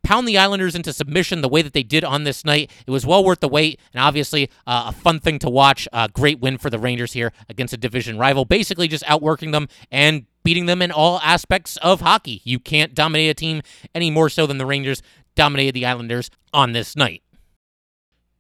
pound 0.04 0.28
the 0.28 0.38
Islanders 0.38 0.76
into 0.76 0.94
submission 0.94 1.42
the 1.42 1.50
way 1.50 1.64
that 1.64 1.74
they 1.74 1.82
did 1.82 2.04
on 2.04 2.24
this 2.24 2.46
night. 2.46 2.70
It 2.86 2.92
was 2.92 3.04
well 3.04 3.24
worth 3.24 3.40
the 3.40 3.48
wait, 3.48 3.80
and 3.94 4.04
obviously 4.04 4.52
uh, 4.68 4.86
a 4.88 4.92
fun 4.92 5.20
thing 5.20 5.40
to 5.40 5.50
watch. 5.50 5.88
Uh, 5.92 6.08
great 6.14 6.40
win 6.40 6.60
for 6.60 6.70
the 6.70 6.78
Rangers 6.78 7.14
here 7.14 7.32
against 7.50 7.74
a 7.74 7.78
division 7.78 8.20
rival, 8.20 8.46
basically 8.46 8.88
just 8.88 9.04
outworking 9.08 9.52
them 9.52 9.70
and 9.90 10.28
beating 10.44 10.66
them 10.66 10.82
in 10.82 10.92
all 10.92 11.20
aspects 11.22 11.78
of 11.78 12.02
hockey. 12.02 12.42
You 12.44 12.60
can't 12.60 12.94
dominate 12.94 13.30
a 13.30 13.34
team 13.34 13.62
any 13.96 14.12
more 14.12 14.30
so 14.30 14.46
than 14.46 14.58
the 14.58 14.66
Rangers 14.66 15.02
dominated 15.36 15.74
the 15.74 15.86
Islanders 15.86 16.30
on 16.54 16.74
this 16.74 16.96
night. 16.96 17.24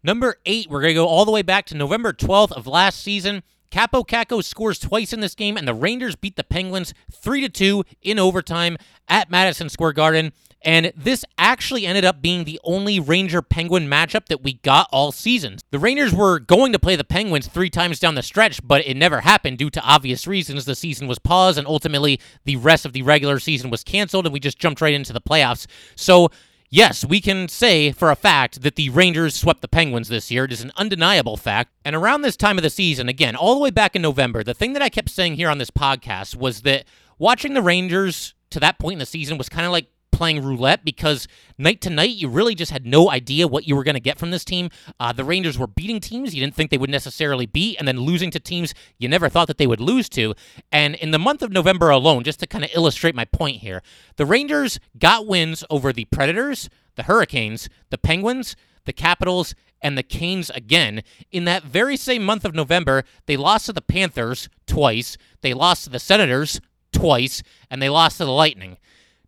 Number 0.04 0.36
eight, 0.46 0.70
we're 0.70 0.82
going 0.82 0.92
to 0.92 0.96
go 0.96 1.08
all 1.08 1.26
the 1.26 1.32
way 1.32 1.42
back 1.42 1.66
to 1.68 1.78
November 1.78 2.12
12th 2.12 2.52
of 2.52 2.68
last 2.68 3.02
season. 3.02 3.42
Kaapo 3.74 4.06
Kakko 4.06 4.44
scores 4.44 4.78
twice 4.78 5.14
in 5.14 5.20
this 5.20 5.34
game, 5.34 5.58
and 5.58 5.68
the 5.68 5.74
Rangers 5.74 6.16
beat 6.16 6.36
the 6.36 6.44
Penguins 6.44 6.94
3 7.12 7.42
to 7.42 7.50
2 7.50 7.84
in 8.04 8.20
overtime 8.20 8.78
at 9.08 9.32
Madison 9.32 9.68
Square 9.68 9.94
Garden. 9.94 10.32
And 10.62 10.94
this 10.96 11.26
actually 11.40 11.88
ended 11.88 12.06
up 12.06 12.22
being 12.22 12.44
the 12.44 12.60
only 12.64 13.00
Ranger 13.00 13.42
Penguin 13.42 13.88
matchup 13.88 14.28
that 14.28 14.44
we 14.44 14.54
got 14.54 14.88
all 14.92 15.12
season. 15.12 15.58
The 15.72 15.80
Rangers 15.80 16.14
were 16.14 16.38
going 16.38 16.72
to 16.72 16.78
play 16.78 16.96
the 16.96 17.04
Penguins 17.04 17.48
three 17.48 17.72
times 17.72 18.00
down 18.00 18.14
the 18.14 18.22
stretch, 18.22 18.66
but 18.66 18.86
it 18.86 18.96
never 18.96 19.22
happened 19.22 19.58
due 19.58 19.72
to 19.72 19.82
obvious 19.82 20.28
reasons. 20.28 20.66
The 20.66 20.76
season 20.76 21.08
was 21.08 21.18
paused, 21.18 21.58
and 21.58 21.66
ultimately 21.66 22.22
the 22.46 22.58
rest 22.58 22.86
of 22.86 22.94
the 22.94 23.02
regular 23.02 23.40
season 23.40 23.72
was 23.72 23.84
canceled, 23.84 24.28
and 24.28 24.34
we 24.34 24.40
just 24.40 24.60
jumped 24.60 24.82
right 24.82 24.94
into 24.94 25.14
the 25.14 25.20
playoffs. 25.20 25.66
So 25.96 26.30
Yes, 26.76 27.06
we 27.06 27.22
can 27.22 27.50
say 27.50 27.92
for 27.92 28.10
a 28.10 28.16
fact 28.16 28.64
that 28.64 28.78
the 28.78 28.90
Rangers 28.90 29.36
swept 29.36 29.62
the 29.62 29.68
Penguins 29.68 30.08
this 30.08 30.32
year. 30.32 30.46
It 30.46 30.52
is 30.52 30.64
an 30.64 30.72
undeniable 30.76 31.38
fact. 31.38 31.72
And 31.86 31.96
around 31.96 32.24
this 32.24 32.36
time 32.36 32.58
of 32.58 32.64
the 32.64 32.72
season, 32.72 33.08
again, 33.08 33.36
all 33.36 33.54
the 33.54 33.60
way 33.60 33.70
back 33.70 33.96
in 33.96 34.02
November, 34.02 34.44
the 34.44 34.56
thing 34.56 34.74
that 34.74 34.82
I 34.82 34.90
kept 34.90 35.12
saying 35.12 35.36
here 35.36 35.52
on 35.52 35.60
this 35.60 35.70
podcast 35.70 36.36
was 36.36 36.64
that 36.64 36.86
watching 37.20 37.54
the 37.54 37.62
Rangers 37.62 38.34
to 38.50 38.60
that 38.60 38.80
point 38.80 38.94
in 38.94 39.00
the 39.00 39.06
season 39.06 39.38
was 39.38 39.50
kind 39.50 39.68
of 39.68 39.72
like 39.72 39.86
playing 40.14 40.44
roulette 40.44 40.86
because 40.86 41.28
night 41.58 41.82
to 41.82 41.90
night, 41.90 42.16
you 42.16 42.30
really 42.30 42.56
just 42.56 42.72
had 42.72 42.86
no 42.86 43.10
idea 43.12 43.48
what 43.48 43.68
you 43.68 43.76
were 43.76 43.84
going 43.84 43.96
to 43.96 44.00
get 44.00 44.18
from 44.18 44.32
this 44.32 44.46
team. 44.46 44.70
Uh, 45.00 45.12
the 45.12 45.26
Rangers 45.26 45.58
were 45.58 45.68
beating 45.68 46.00
teams 46.00 46.34
you 46.34 46.40
didn't 46.40 46.56
think 46.56 46.72
they 46.72 46.78
would 46.78 46.90
necessarily 46.90 47.46
beat, 47.46 47.78
and 47.78 47.88
then 47.88 48.00
losing 48.00 48.32
to 48.32 48.40
teams 48.40 48.74
you 48.98 49.10
never 49.10 49.28
thought 49.28 49.48
that 49.48 49.58
they 49.58 49.68
would 49.68 49.82
lose 49.82 50.08
to. 50.10 50.34
And 50.72 50.96
in 50.96 51.12
the 51.12 51.20
month 51.20 51.42
of 51.42 51.52
November 51.52 51.90
alone, 51.90 52.24
just 52.24 52.40
to 52.40 52.48
kind 52.48 52.64
of 52.64 52.72
illustrate 52.74 53.16
my 53.16 53.26
point 53.26 53.58
here, 53.58 53.82
the 54.16 54.26
Rangers 54.26 54.80
got 54.98 55.28
wins 55.28 55.64
over 55.70 55.92
the 55.92 56.06
Predators, 56.06 56.70
the 56.96 57.04
Hurricanes, 57.04 57.68
the 57.90 57.98
Penguins, 57.98 58.56
the 58.86 58.94
Capitals, 58.94 59.56
and 59.82 59.98
the 59.98 60.04
Canes 60.04 60.50
again. 60.52 61.04
In 61.32 61.46
that 61.46 61.64
very 61.64 61.98
same 61.98 62.24
month 62.24 62.46
of 62.46 62.56
November, 62.56 63.04
they 63.26 63.36
lost 63.36 63.66
to 63.66 63.74
the 63.74 63.82
Panthers 63.82 64.48
twice, 64.66 65.18
they 65.42 65.54
lost 65.54 65.86
to 65.86 65.90
the 65.90 66.00
Senators 66.00 66.62
twice, 66.92 67.44
and 67.70 67.82
they 67.82 67.90
lost 67.90 68.18
to 68.18 68.26
the 68.26 68.32
Lightning. 68.32 68.78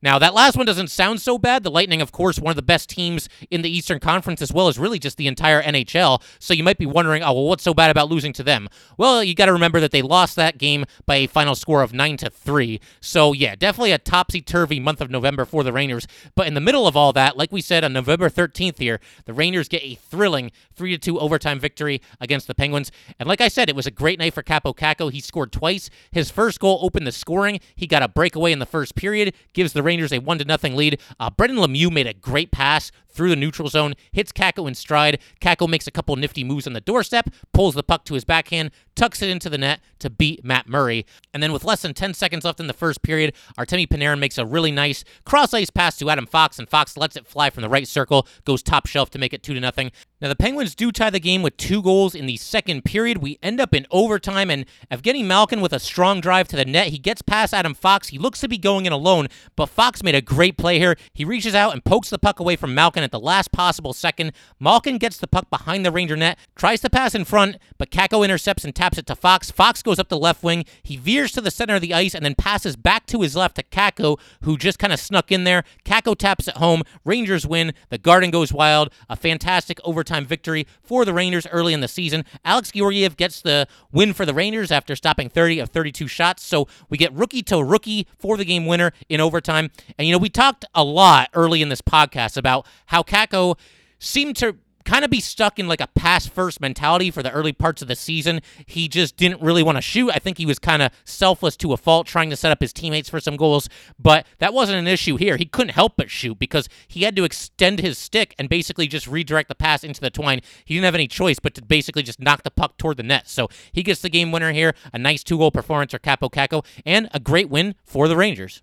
Now, 0.05 0.19
that 0.19 0.35
last 0.35 0.55
one 0.55 0.67
doesn't 0.67 0.91
sound 0.91 1.19
so 1.19 1.39
bad. 1.39 1.63
The 1.63 1.71
Lightning, 1.71 1.99
of 1.99 2.11
course, 2.11 2.37
one 2.37 2.51
of 2.51 2.55
the 2.55 2.61
best 2.61 2.89
teams 2.89 3.27
in 3.49 3.63
the 3.63 3.75
Eastern 3.75 3.99
Conference, 3.99 4.39
as 4.39 4.53
well 4.53 4.67
as 4.67 4.77
really 4.77 4.99
just 4.99 5.17
the 5.17 5.25
entire 5.25 5.63
NHL. 5.63 6.21
So 6.37 6.53
you 6.53 6.63
might 6.63 6.77
be 6.77 6.85
wondering, 6.85 7.23
oh, 7.23 7.33
well, 7.33 7.47
what's 7.47 7.63
so 7.63 7.73
bad 7.73 7.89
about 7.89 8.07
losing 8.07 8.31
to 8.33 8.43
them? 8.43 8.69
Well, 8.99 9.23
you 9.23 9.33
got 9.33 9.47
to 9.47 9.53
remember 9.53 9.79
that 9.79 9.89
they 9.89 10.03
lost 10.03 10.35
that 10.35 10.59
game 10.59 10.85
by 11.07 11.15
a 11.15 11.25
final 11.25 11.55
score 11.55 11.81
of 11.81 11.91
9 11.91 12.17
to 12.17 12.29
3. 12.29 12.79
So, 13.01 13.33
yeah, 13.33 13.55
definitely 13.55 13.93
a 13.93 13.97
topsy 13.97 14.43
turvy 14.43 14.79
month 14.79 15.01
of 15.01 15.09
November 15.09 15.43
for 15.43 15.63
the 15.63 15.73
Rangers. 15.73 16.05
But 16.35 16.45
in 16.45 16.53
the 16.53 16.61
middle 16.61 16.85
of 16.85 16.95
all 16.95 17.11
that, 17.13 17.35
like 17.35 17.51
we 17.51 17.61
said 17.61 17.83
on 17.83 17.93
November 17.93 18.29
13th 18.29 18.77
here, 18.77 18.99
the 19.25 19.33
Rangers 19.33 19.67
get 19.67 19.81
a 19.81 19.95
thrilling 19.95 20.51
3 20.75 20.91
to 20.91 20.99
2 20.99 21.19
overtime 21.19 21.59
victory 21.59 21.99
against 22.21 22.45
the 22.45 22.53
Penguins. 22.53 22.91
And 23.17 23.27
like 23.27 23.41
I 23.41 23.47
said, 23.47 23.69
it 23.69 23.75
was 23.75 23.87
a 23.87 23.91
great 23.91 24.19
night 24.19 24.35
for 24.35 24.43
Kaapo 24.43 24.75
Kakko. 24.75 25.11
He 25.11 25.19
scored 25.19 25.51
twice. 25.51 25.89
His 26.11 26.29
first 26.29 26.59
goal 26.59 26.77
opened 26.83 27.07
the 27.07 27.11
scoring. 27.11 27.59
He 27.75 27.87
got 27.87 28.03
a 28.03 28.07
breakaway 28.07 28.51
in 28.51 28.59
the 28.59 28.67
first 28.67 28.93
period, 28.93 29.33
gives 29.53 29.73
the 29.73 29.81
Rangers 29.81 29.94
Rangers 29.95 30.11
a 30.11 30.19
one 30.19 30.37
to 30.39 30.43
nothing 30.45 30.75
lead. 30.75 30.99
Uh, 31.21 31.29
Brendan 31.29 31.57
Lemieux 31.57 31.89
made 31.89 32.05
a 32.05 32.13
great 32.13 32.51
pass 32.51 32.91
through 33.15 33.29
the 33.29 33.35
neutral 33.35 33.69
zone, 33.69 33.95
hits 34.11 34.31
Kakko 34.31 34.67
in 34.67 34.75
stride. 34.75 35.19
Kakko 35.41 35.67
makes 35.67 35.87
a 35.87 35.91
couple 35.91 36.15
nifty 36.15 36.43
moves 36.43 36.67
on 36.67 36.73
the 36.73 36.81
doorstep, 36.81 37.29
pulls 37.53 37.73
the 37.73 37.83
puck 37.83 38.05
to 38.05 38.13
his 38.13 38.25
backhand, 38.25 38.71
tucks 38.95 39.21
it 39.21 39.29
into 39.29 39.49
the 39.49 39.57
net 39.57 39.79
to 39.99 40.09
beat 40.09 40.43
Matt 40.43 40.67
Murray. 40.67 41.05
And 41.33 41.41
then 41.41 41.51
with 41.51 41.63
less 41.63 41.81
than 41.81 41.93
10 41.93 42.13
seconds 42.13 42.45
left 42.45 42.59
in 42.59 42.67
the 42.67 42.73
first 42.73 43.01
period, 43.01 43.33
Artemi 43.57 43.87
Panarin 43.87 44.19
makes 44.19 44.37
a 44.37 44.45
really 44.45 44.71
nice 44.71 45.03
cross 45.25 45.53
ice 45.53 45.69
pass 45.69 45.97
to 45.97 46.09
Adam 46.09 46.25
Fox, 46.25 46.59
and 46.59 46.69
Fox 46.69 46.97
lets 46.97 47.15
it 47.15 47.27
fly 47.27 47.49
from 47.49 47.61
the 47.61 47.69
right 47.69 47.87
circle, 47.87 48.27
goes 48.45 48.61
top 48.61 48.85
shelf 48.85 49.09
to 49.11 49.19
make 49.19 49.33
it 49.33 49.43
2 49.43 49.53
to 49.53 49.59
nothing. 49.59 49.91
Now 50.21 50.29
the 50.29 50.35
Penguins 50.35 50.75
do 50.75 50.91
tie 50.91 51.09
the 51.09 51.19
game 51.19 51.41
with 51.41 51.57
two 51.57 51.81
goals 51.81 52.15
in 52.15 52.25
the 52.25 52.37
second 52.37 52.85
period. 52.85 53.19
We 53.19 53.37
end 53.43 53.59
up 53.59 53.73
in 53.73 53.85
overtime, 53.91 54.49
and 54.49 54.65
Evgeny 54.89 55.25
Malkin 55.25 55.61
with 55.61 55.73
a 55.73 55.79
strong 55.79 56.21
drive 56.21 56.47
to 56.49 56.55
the 56.55 56.65
net. 56.65 56.87
He 56.87 56.97
gets 56.97 57.21
past 57.21 57.53
Adam 57.53 57.73
Fox. 57.73 58.07
He 58.07 58.17
looks 58.17 58.39
to 58.39 58.47
be 58.47 58.57
going 58.57 58.85
in 58.85 58.93
alone, 58.93 59.27
but 59.55 59.67
Fox 59.67 60.01
made 60.01 60.15
a 60.15 60.21
great 60.21 60.57
play 60.57 60.79
here. 60.79 60.95
He 61.13 61.25
reaches 61.25 61.53
out 61.53 61.73
and 61.73 61.83
pokes 61.83 62.09
the 62.09 62.17
puck 62.17 62.39
away 62.39 62.55
from 62.55 62.73
Malkin 62.73 63.03
at 63.05 63.11
the 63.11 63.19
last 63.19 63.51
possible 63.51 63.93
second. 63.93 64.33
Malkin 64.59 64.97
gets 64.97 65.17
the 65.17 65.27
puck 65.27 65.49
behind 65.49 65.85
the 65.85 65.91
Ranger 65.91 66.17
net, 66.17 66.37
tries 66.55 66.81
to 66.81 66.89
pass 66.89 67.15
in 67.15 67.23
front, 67.23 67.57
but 67.77 67.91
Kakko 67.91 68.23
intercepts 68.23 68.65
and 68.65 68.75
taps 68.75 68.97
it 68.97 69.05
to 69.07 69.15
Fox. 69.15 69.51
Fox 69.51 69.81
goes 69.81 69.99
up 69.99 70.09
the 70.09 70.17
left 70.17 70.43
wing. 70.43 70.65
He 70.83 70.97
veers 70.97 71.31
to 71.33 71.41
the 71.41 71.51
center 71.51 71.75
of 71.75 71.81
the 71.81 71.93
ice 71.93 72.13
and 72.13 72.25
then 72.25 72.35
passes 72.35 72.75
back 72.75 73.05
to 73.07 73.21
his 73.21 73.35
left 73.35 73.55
to 73.55 73.63
Kakko, 73.63 74.19
who 74.41 74.57
just 74.57 74.79
kind 74.79 74.91
of 74.91 74.99
snuck 74.99 75.31
in 75.31 75.43
there. 75.43 75.63
Kakko 75.85 76.17
taps 76.17 76.47
it 76.47 76.57
home. 76.57 76.83
Rangers 77.03 77.47
win. 77.47 77.73
The 77.89 77.97
Garden 77.97 78.31
goes 78.31 78.51
wild. 78.51 78.91
A 79.09 79.15
fantastic 79.15 79.79
overtime 79.83 80.25
victory 80.25 80.67
for 80.81 81.05
the 81.05 81.13
Rangers 81.13 81.47
early 81.47 81.73
in 81.73 81.81
the 81.81 81.87
season. 81.87 82.25
Alex 82.43 82.71
Georgiev 82.71 83.15
gets 83.17 83.41
the 83.41 83.67
win 83.91 84.13
for 84.13 84.25
the 84.25 84.33
Rangers 84.33 84.71
after 84.71 84.95
stopping 84.95 85.29
30 85.29 85.59
of 85.59 85.69
32 85.69 86.07
shots. 86.07 86.43
So 86.43 86.67
we 86.89 86.97
get 86.97 87.13
rookie 87.13 87.43
to 87.43 87.63
rookie 87.63 88.07
for 88.17 88.37
the 88.37 88.45
game 88.45 88.65
winner 88.65 88.91
in 89.09 89.21
overtime. 89.21 89.71
And, 89.97 90.07
you 90.07 90.13
know, 90.13 90.17
we 90.17 90.29
talked 90.29 90.65
a 90.73 90.83
lot 90.83 91.29
early 91.33 91.61
in 91.61 91.69
this 91.69 91.81
podcast 91.81 92.37
about 92.37 92.65
how 92.87 92.94
Kakko 93.03 93.57
seemed 93.99 94.35
to 94.37 94.57
kind 94.85 95.03
of 95.03 95.11
be 95.11 95.19
stuck 95.19 95.59
in 95.59 95.67
like 95.67 95.81
a 95.81 95.87
pass 95.87 96.27
first 96.27 96.61
mentality 96.61 97.11
for 97.11 97.21
the 97.23 97.31
early 97.31 97.51
parts 97.51 97.81
of 97.81 97.87
the 97.87 97.95
season. 97.95 98.39
He 98.65 98.87
just 98.87 99.17
didn't 99.17 99.41
really 99.41 99.63
want 99.63 99.77
to 99.77 99.81
shoot. 99.81 100.11
I 100.11 100.19
think 100.19 100.37
he 100.37 100.45
was 100.45 100.59
kind 100.59 100.81
of 100.81 100.91
selfless 101.03 101.57
to 101.57 101.73
a 101.73 101.77
fault, 101.77 102.07
trying 102.07 102.29
to 102.29 102.35
set 102.35 102.51
up 102.51 102.61
his 102.61 102.71
teammates 102.71 103.09
for 103.09 103.19
some 103.19 103.35
goals, 103.35 103.67
but 103.99 104.25
that 104.37 104.53
wasn't 104.53 104.77
an 104.77 104.87
issue 104.87 105.17
here. 105.17 105.37
He 105.37 105.45
couldn't 105.45 105.73
help 105.73 105.93
but 105.97 106.09
shoot 106.09 106.39
because 106.39 106.69
he 106.87 107.01
had 107.01 107.15
to 107.15 107.23
extend 107.23 107.79
his 107.79 107.97
stick 107.97 108.35
and 108.37 108.47
basically 108.47 108.87
just 108.87 109.07
redirect 109.07 109.49
the 109.49 109.55
pass 109.55 109.83
into 109.83 110.01
the 110.01 110.11
twine. 110.11 110.41
He 110.63 110.75
didn't 110.75 110.85
have 110.85 110.95
any 110.95 111.07
choice 111.07 111.39
but 111.39 111.55
to 111.55 111.63
basically 111.63 112.03
just 112.03 112.19
knock 112.19 112.43
the 112.43 112.51
puck 112.51 112.77
toward 112.77 112.97
the 112.97 113.03
net. 113.03 113.27
So 113.27 113.49
he 113.71 113.83
gets 113.83 114.01
the 114.01 114.09
game 114.09 114.31
winner 114.31 114.53
here. 114.53 114.75
A 114.93 114.99
nice 114.99 115.23
two 115.23 115.39
goal 115.39 115.51
performance 115.51 115.91
for 115.91 115.99
Kaapo 115.99 116.29
Kakko 116.29 116.63
and 116.85 117.09
a 117.13 117.19
great 117.19 117.49
win 117.49 117.75
for 117.83 118.07
the 118.07 118.15
Rangers. 118.15 118.61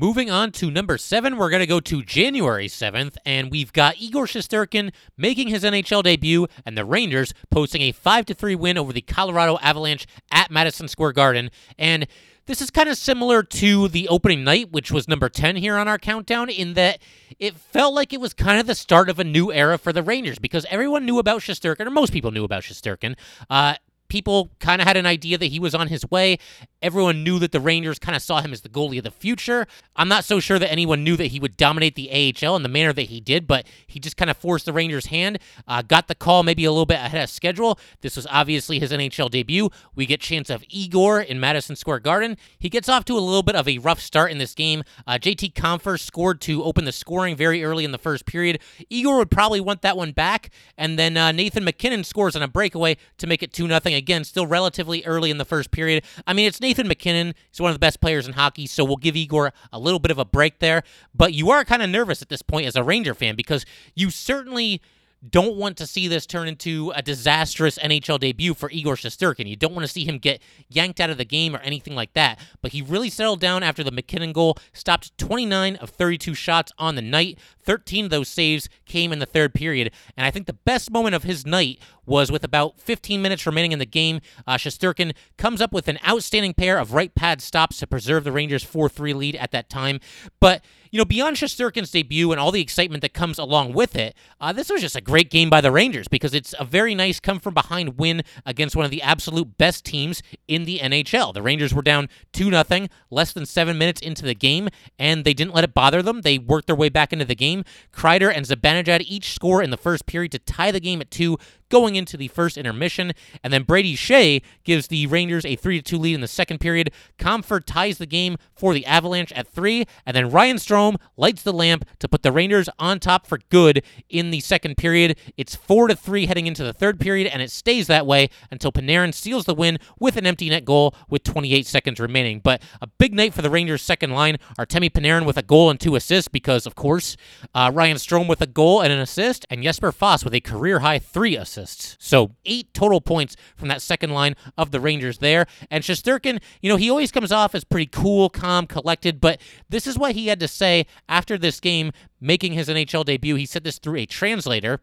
Moving 0.00 0.30
on 0.30 0.52
to 0.52 0.70
number 0.70 0.96
seven, 0.96 1.36
we're 1.36 1.50
going 1.50 1.58
to 1.58 1.66
go 1.66 1.80
to 1.80 2.04
January 2.04 2.68
7th, 2.68 3.16
and 3.26 3.50
we've 3.50 3.72
got 3.72 4.00
Igor 4.00 4.26
Shesterkin 4.26 4.92
making 5.16 5.48
his 5.48 5.64
NHL 5.64 6.04
debut, 6.04 6.46
and 6.64 6.78
the 6.78 6.84
Rangers 6.84 7.34
posting 7.50 7.82
a 7.82 7.90
5 7.90 8.26
3 8.26 8.54
win 8.54 8.78
over 8.78 8.92
the 8.92 9.00
Colorado 9.00 9.58
Avalanche 9.60 10.06
at 10.30 10.52
Madison 10.52 10.86
Square 10.86 11.14
Garden. 11.14 11.50
And 11.76 12.06
this 12.46 12.62
is 12.62 12.70
kind 12.70 12.88
of 12.88 12.96
similar 12.96 13.42
to 13.42 13.88
the 13.88 14.06
opening 14.06 14.44
night, 14.44 14.70
which 14.70 14.92
was 14.92 15.08
number 15.08 15.28
10 15.28 15.56
here 15.56 15.76
on 15.76 15.88
our 15.88 15.98
countdown, 15.98 16.48
in 16.48 16.74
that 16.74 17.00
it 17.40 17.56
felt 17.56 17.92
like 17.92 18.12
it 18.12 18.20
was 18.20 18.32
kind 18.32 18.60
of 18.60 18.68
the 18.68 18.76
start 18.76 19.10
of 19.10 19.18
a 19.18 19.24
new 19.24 19.52
era 19.52 19.78
for 19.78 19.92
the 19.92 20.04
Rangers 20.04 20.38
because 20.38 20.64
everyone 20.70 21.06
knew 21.06 21.18
about 21.18 21.40
Shesterkin, 21.40 21.88
or 21.88 21.90
most 21.90 22.12
people 22.12 22.30
knew 22.30 22.44
about 22.44 22.62
Shesterkin. 22.62 23.16
Uh, 23.50 23.74
people 24.08 24.50
kind 24.58 24.80
of 24.80 24.88
had 24.88 24.96
an 24.96 25.06
idea 25.06 25.38
that 25.38 25.46
he 25.46 25.60
was 25.60 25.74
on 25.74 25.88
his 25.88 26.08
way. 26.10 26.38
Everyone 26.80 27.24
knew 27.24 27.40
that 27.40 27.50
the 27.50 27.58
Rangers 27.58 27.98
kind 27.98 28.14
of 28.14 28.22
saw 28.22 28.40
him 28.40 28.52
as 28.52 28.60
the 28.60 28.68
goalie 28.68 28.98
of 28.98 29.04
the 29.04 29.10
future. 29.10 29.66
I'm 29.96 30.06
not 30.06 30.24
so 30.24 30.38
sure 30.38 30.60
that 30.60 30.70
anyone 30.70 31.02
knew 31.02 31.16
that 31.16 31.26
he 31.26 31.40
would 31.40 31.56
dominate 31.56 31.96
the 31.96 32.08
AHL 32.08 32.54
in 32.54 32.62
the 32.62 32.68
manner 32.68 32.92
that 32.92 33.02
he 33.08 33.20
did, 33.20 33.48
but 33.48 33.66
he 33.84 33.98
just 33.98 34.16
kind 34.16 34.30
of 34.30 34.36
forced 34.36 34.64
the 34.64 34.72
Rangers' 34.72 35.06
hand. 35.06 35.40
Uh, 35.66 35.82
got 35.82 36.06
the 36.06 36.14
call 36.14 36.44
maybe 36.44 36.64
a 36.64 36.70
little 36.70 36.86
bit 36.86 37.00
ahead 37.00 37.20
of 37.20 37.30
schedule. 37.30 37.80
This 38.00 38.14
was 38.14 38.28
obviously 38.30 38.78
his 38.78 38.92
NHL 38.92 39.28
debut. 39.28 39.70
We 39.96 40.06
get 40.06 40.20
chance 40.20 40.50
of 40.50 40.62
Igor 40.68 41.20
in 41.20 41.40
Madison 41.40 41.74
Square 41.74 42.00
Garden. 42.00 42.36
He 42.60 42.68
gets 42.68 42.88
off 42.88 43.04
to 43.06 43.14
a 43.14 43.18
little 43.18 43.42
bit 43.42 43.56
of 43.56 43.66
a 43.66 43.78
rough 43.78 44.00
start 44.00 44.30
in 44.30 44.38
this 44.38 44.54
game. 44.54 44.84
Uh, 45.04 45.18
JT 45.20 45.54
Compher 45.54 45.98
scored 45.98 46.40
to 46.42 46.62
open 46.62 46.84
the 46.84 46.92
scoring 46.92 47.34
very 47.34 47.64
early 47.64 47.84
in 47.84 47.90
the 47.90 47.98
first 47.98 48.24
period. 48.24 48.60
Igor 48.88 49.16
would 49.18 49.32
probably 49.32 49.60
want 49.60 49.82
that 49.82 49.96
one 49.96 50.12
back, 50.12 50.50
and 50.76 50.96
then 50.96 51.16
uh, 51.16 51.32
Nathan 51.32 51.64
MacKinnon 51.64 52.04
scores 52.04 52.36
on 52.36 52.42
a 52.42 52.48
breakaway 52.48 52.96
to 53.16 53.26
make 53.26 53.42
it 53.42 53.52
2 53.52 53.66
0 53.66 53.80
again, 53.84 54.22
still 54.22 54.46
relatively 54.46 55.04
early 55.04 55.32
in 55.32 55.38
the 55.38 55.44
first 55.44 55.72
period. 55.72 56.04
I 56.24 56.32
mean, 56.34 56.46
it's 56.46 56.60
Nathan 56.60 56.67
MacKinnon. 56.76 57.34
He's 57.50 57.60
one 57.60 57.70
of 57.70 57.74
the 57.74 57.80
best 57.80 58.00
players 58.00 58.26
in 58.26 58.34
hockey, 58.34 58.66
so 58.66 58.84
we'll 58.84 58.96
give 58.96 59.16
Igor 59.16 59.52
a 59.72 59.78
little 59.78 59.98
bit 59.98 60.10
of 60.10 60.18
a 60.18 60.24
break 60.24 60.58
there. 60.58 60.82
But 61.14 61.32
you 61.34 61.50
are 61.50 61.64
kind 61.64 61.82
of 61.82 61.90
nervous 61.90 62.22
at 62.22 62.28
this 62.28 62.42
point 62.42 62.66
as 62.66 62.76
a 62.76 62.82
Ranger 62.82 63.14
fan 63.14 63.36
because 63.36 63.64
you 63.94 64.10
certainly 64.10 64.82
don't 65.26 65.56
want 65.56 65.76
to 65.78 65.86
see 65.86 66.06
this 66.06 66.26
turn 66.26 66.48
into 66.48 66.92
a 66.94 67.02
disastrous 67.02 67.78
NHL 67.78 68.20
debut 68.20 68.54
for 68.54 68.70
Igor 68.70 68.94
Shesterkin. 68.94 69.48
You 69.48 69.56
don't 69.56 69.74
want 69.74 69.86
to 69.86 69.92
see 69.92 70.04
him 70.04 70.18
get 70.18 70.40
yanked 70.68 71.00
out 71.00 71.10
of 71.10 71.18
the 71.18 71.24
game 71.24 71.56
or 71.56 71.58
anything 71.60 71.94
like 71.94 72.12
that. 72.12 72.38
But 72.62 72.72
he 72.72 72.82
really 72.82 73.10
settled 73.10 73.40
down 73.40 73.62
after 73.62 73.82
the 73.82 73.90
MacKinnon 73.90 74.32
goal, 74.32 74.56
stopped 74.72 75.16
29 75.18 75.76
of 75.76 75.90
32 75.90 76.34
shots 76.34 76.72
on 76.78 76.94
the 76.94 77.02
night. 77.02 77.38
13 77.64 78.04
of 78.06 78.10
those 78.10 78.28
saves 78.28 78.68
came 78.86 79.12
in 79.12 79.18
the 79.18 79.26
third 79.26 79.54
period. 79.54 79.92
And 80.16 80.24
I 80.24 80.30
think 80.30 80.46
the 80.46 80.52
best 80.52 80.90
moment 80.90 81.14
of 81.14 81.24
his 81.24 81.44
night 81.44 81.80
was 82.06 82.32
with 82.32 82.44
about 82.44 82.80
15 82.80 83.20
minutes 83.20 83.44
remaining 83.44 83.72
in 83.72 83.78
the 83.78 83.86
game. 83.86 84.20
Uh, 84.46 84.54
Shesterkin 84.54 85.14
comes 85.36 85.60
up 85.60 85.72
with 85.72 85.88
an 85.88 85.98
outstanding 86.06 86.54
pair 86.54 86.78
of 86.78 86.94
right 86.94 87.14
pad 87.14 87.42
stops 87.42 87.78
to 87.78 87.86
preserve 87.86 88.24
the 88.24 88.32
Rangers' 88.32 88.64
4 88.64 88.88
3 88.88 89.12
lead 89.12 89.36
at 89.36 89.50
that 89.50 89.68
time. 89.68 90.00
But 90.40 90.64
you 90.90 90.98
know, 90.98 91.04
beyond 91.04 91.36
Shesterkin's 91.36 91.90
debut 91.90 92.32
and 92.32 92.40
all 92.40 92.50
the 92.50 92.60
excitement 92.60 93.02
that 93.02 93.14
comes 93.14 93.38
along 93.38 93.72
with 93.72 93.96
it, 93.96 94.14
uh, 94.40 94.52
this 94.52 94.70
was 94.70 94.80
just 94.80 94.96
a 94.96 95.00
great 95.00 95.30
game 95.30 95.50
by 95.50 95.60
the 95.60 95.70
Rangers 95.70 96.08
because 96.08 96.34
it's 96.34 96.54
a 96.58 96.64
very 96.64 96.94
nice 96.94 97.20
come 97.20 97.40
from 97.40 97.54
behind 97.54 97.98
win 97.98 98.22
against 98.46 98.76
one 98.76 98.84
of 98.84 98.90
the 98.90 99.02
absolute 99.02 99.58
best 99.58 99.84
teams 99.84 100.22
in 100.46 100.64
the 100.64 100.78
NHL. 100.78 101.34
The 101.34 101.42
Rangers 101.42 101.74
were 101.74 101.82
down 101.82 102.08
2 102.32 102.50
0, 102.50 102.86
less 103.10 103.32
than 103.32 103.46
seven 103.46 103.78
minutes 103.78 104.00
into 104.00 104.24
the 104.24 104.34
game, 104.34 104.68
and 104.98 105.24
they 105.24 105.34
didn't 105.34 105.54
let 105.54 105.64
it 105.64 105.74
bother 105.74 106.02
them. 106.02 106.22
They 106.22 106.38
worked 106.38 106.66
their 106.66 106.76
way 106.76 106.88
back 106.88 107.12
into 107.12 107.24
the 107.24 107.34
game. 107.34 107.64
Kreider 107.92 108.32
and 108.34 108.46
Zibanejad 108.46 109.02
each 109.06 109.32
score 109.32 109.62
in 109.62 109.70
the 109.70 109.76
first 109.76 110.06
period 110.06 110.32
to 110.32 110.38
tie 110.38 110.70
the 110.70 110.80
game 110.80 111.00
at 111.00 111.10
two 111.10 111.38
going 111.68 111.96
into 111.96 112.16
the 112.16 112.28
first 112.28 112.56
intermission. 112.56 113.12
And 113.42 113.52
then 113.52 113.62
Brady 113.62 113.96
Skjei 113.96 114.42
gives 114.64 114.88
the 114.88 115.06
Rangers 115.06 115.44
a 115.44 115.56
3 115.56 115.82
2 115.82 115.98
lead 115.98 116.14
in 116.14 116.20
the 116.20 116.28
second 116.28 116.58
period. 116.58 116.92
Compher 117.18 117.62
ties 117.64 117.98
the 117.98 118.06
game 118.06 118.36
for 118.54 118.74
the 118.74 118.86
Avalanche 118.86 119.32
at 119.32 119.48
3. 119.48 119.86
And 120.06 120.16
then 120.16 120.30
Ryan 120.30 120.56
Strome 120.56 120.96
lights 121.16 121.42
the 121.42 121.52
lamp 121.52 121.84
to 121.98 122.08
put 122.08 122.22
the 122.22 122.32
Rangers 122.32 122.68
on 122.78 123.00
top 123.00 123.26
for 123.26 123.38
good 123.50 123.82
in 124.08 124.30
the 124.30 124.40
second 124.40 124.76
period. 124.76 125.18
It's 125.36 125.54
4 125.54 125.88
to 125.88 125.96
3 125.96 126.26
heading 126.26 126.46
into 126.46 126.64
the 126.64 126.72
third 126.72 127.00
period, 127.00 127.26
and 127.28 127.42
it 127.42 127.50
stays 127.50 127.86
that 127.88 128.06
way 128.06 128.30
until 128.50 128.72
Panarin 128.72 129.12
seals 129.12 129.44
the 129.44 129.54
win 129.54 129.78
with 129.98 130.16
an 130.16 130.26
empty 130.26 130.48
net 130.48 130.64
goal 130.64 130.94
with 131.08 131.24
28 131.24 131.66
seconds 131.66 132.00
remaining. 132.00 132.40
But 132.40 132.62
a 132.80 132.86
big 132.86 133.14
night 133.14 133.34
for 133.34 133.42
the 133.42 133.50
Rangers' 133.50 133.82
second 133.82 134.10
line. 134.10 134.38
Artemi 134.58 134.90
Panarin 134.90 135.26
with 135.26 135.36
a 135.36 135.42
goal 135.42 135.70
and 135.70 135.78
two 135.78 135.96
assists 135.96 136.28
because, 136.28 136.66
of 136.66 136.74
course, 136.74 137.16
uh, 137.54 137.70
Ryan 137.74 137.96
Strome 137.96 138.28
with 138.28 138.40
a 138.40 138.46
goal 138.46 138.80
and 138.80 138.92
an 138.92 138.98
assist, 138.98 139.46
and 139.50 139.62
Jesper 139.62 139.92
Fast 139.92 140.24
with 140.24 140.34
a 140.34 140.40
career 140.40 140.80
high 140.80 140.98
three 140.98 141.36
assists 141.36 141.57
assists. 141.58 141.96
So 142.00 142.34
eight 142.44 142.72
total 142.72 143.00
points 143.00 143.36
from 143.56 143.68
that 143.68 143.82
second 143.82 144.10
line 144.10 144.36
of 144.56 144.70
the 144.70 144.80
Rangers 144.80 145.18
there. 145.18 145.46
And 145.70 145.84
Shesterkin, 145.84 146.40
you 146.60 146.68
know, 146.68 146.76
he 146.76 146.90
always 146.90 147.12
comes 147.12 147.32
off 147.32 147.54
as 147.54 147.64
pretty 147.64 147.86
cool, 147.86 148.28
calm, 148.28 148.66
collected, 148.66 149.20
but 149.20 149.40
this 149.68 149.86
is 149.86 149.98
what 149.98 150.12
he 150.12 150.28
had 150.28 150.40
to 150.40 150.48
say 150.48 150.86
after 151.08 151.36
this 151.36 151.60
game, 151.60 151.92
making 152.20 152.52
his 152.52 152.68
NHL 152.68 153.04
debut. 153.04 153.34
He 153.34 153.46
said 153.46 153.64
this 153.64 153.78
through 153.78 153.96
a 153.96 154.06
translator. 154.06 154.80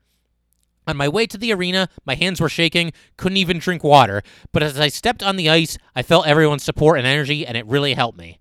On 0.87 0.95
my 0.95 1.09
way 1.09 1.25
to 1.25 1.37
the 1.37 1.51
arena, 1.51 1.89
my 2.05 2.13
hands 2.13 2.39
were 2.39 2.49
shaking, 2.49 2.93
couldn't 3.17 3.37
even 3.37 3.57
drink 3.57 3.83
water. 3.83 4.21
But 4.51 4.61
as 4.61 4.79
I 4.79 4.89
stepped 4.89 5.23
on 5.23 5.35
the 5.35 5.49
ice, 5.49 5.79
I 5.95 6.03
felt 6.03 6.27
everyone's 6.27 6.63
support 6.63 6.99
and 6.99 7.07
energy, 7.07 7.45
and 7.45 7.57
it 7.57 7.65
really 7.65 7.95
helped 7.95 8.19
me. 8.19 8.39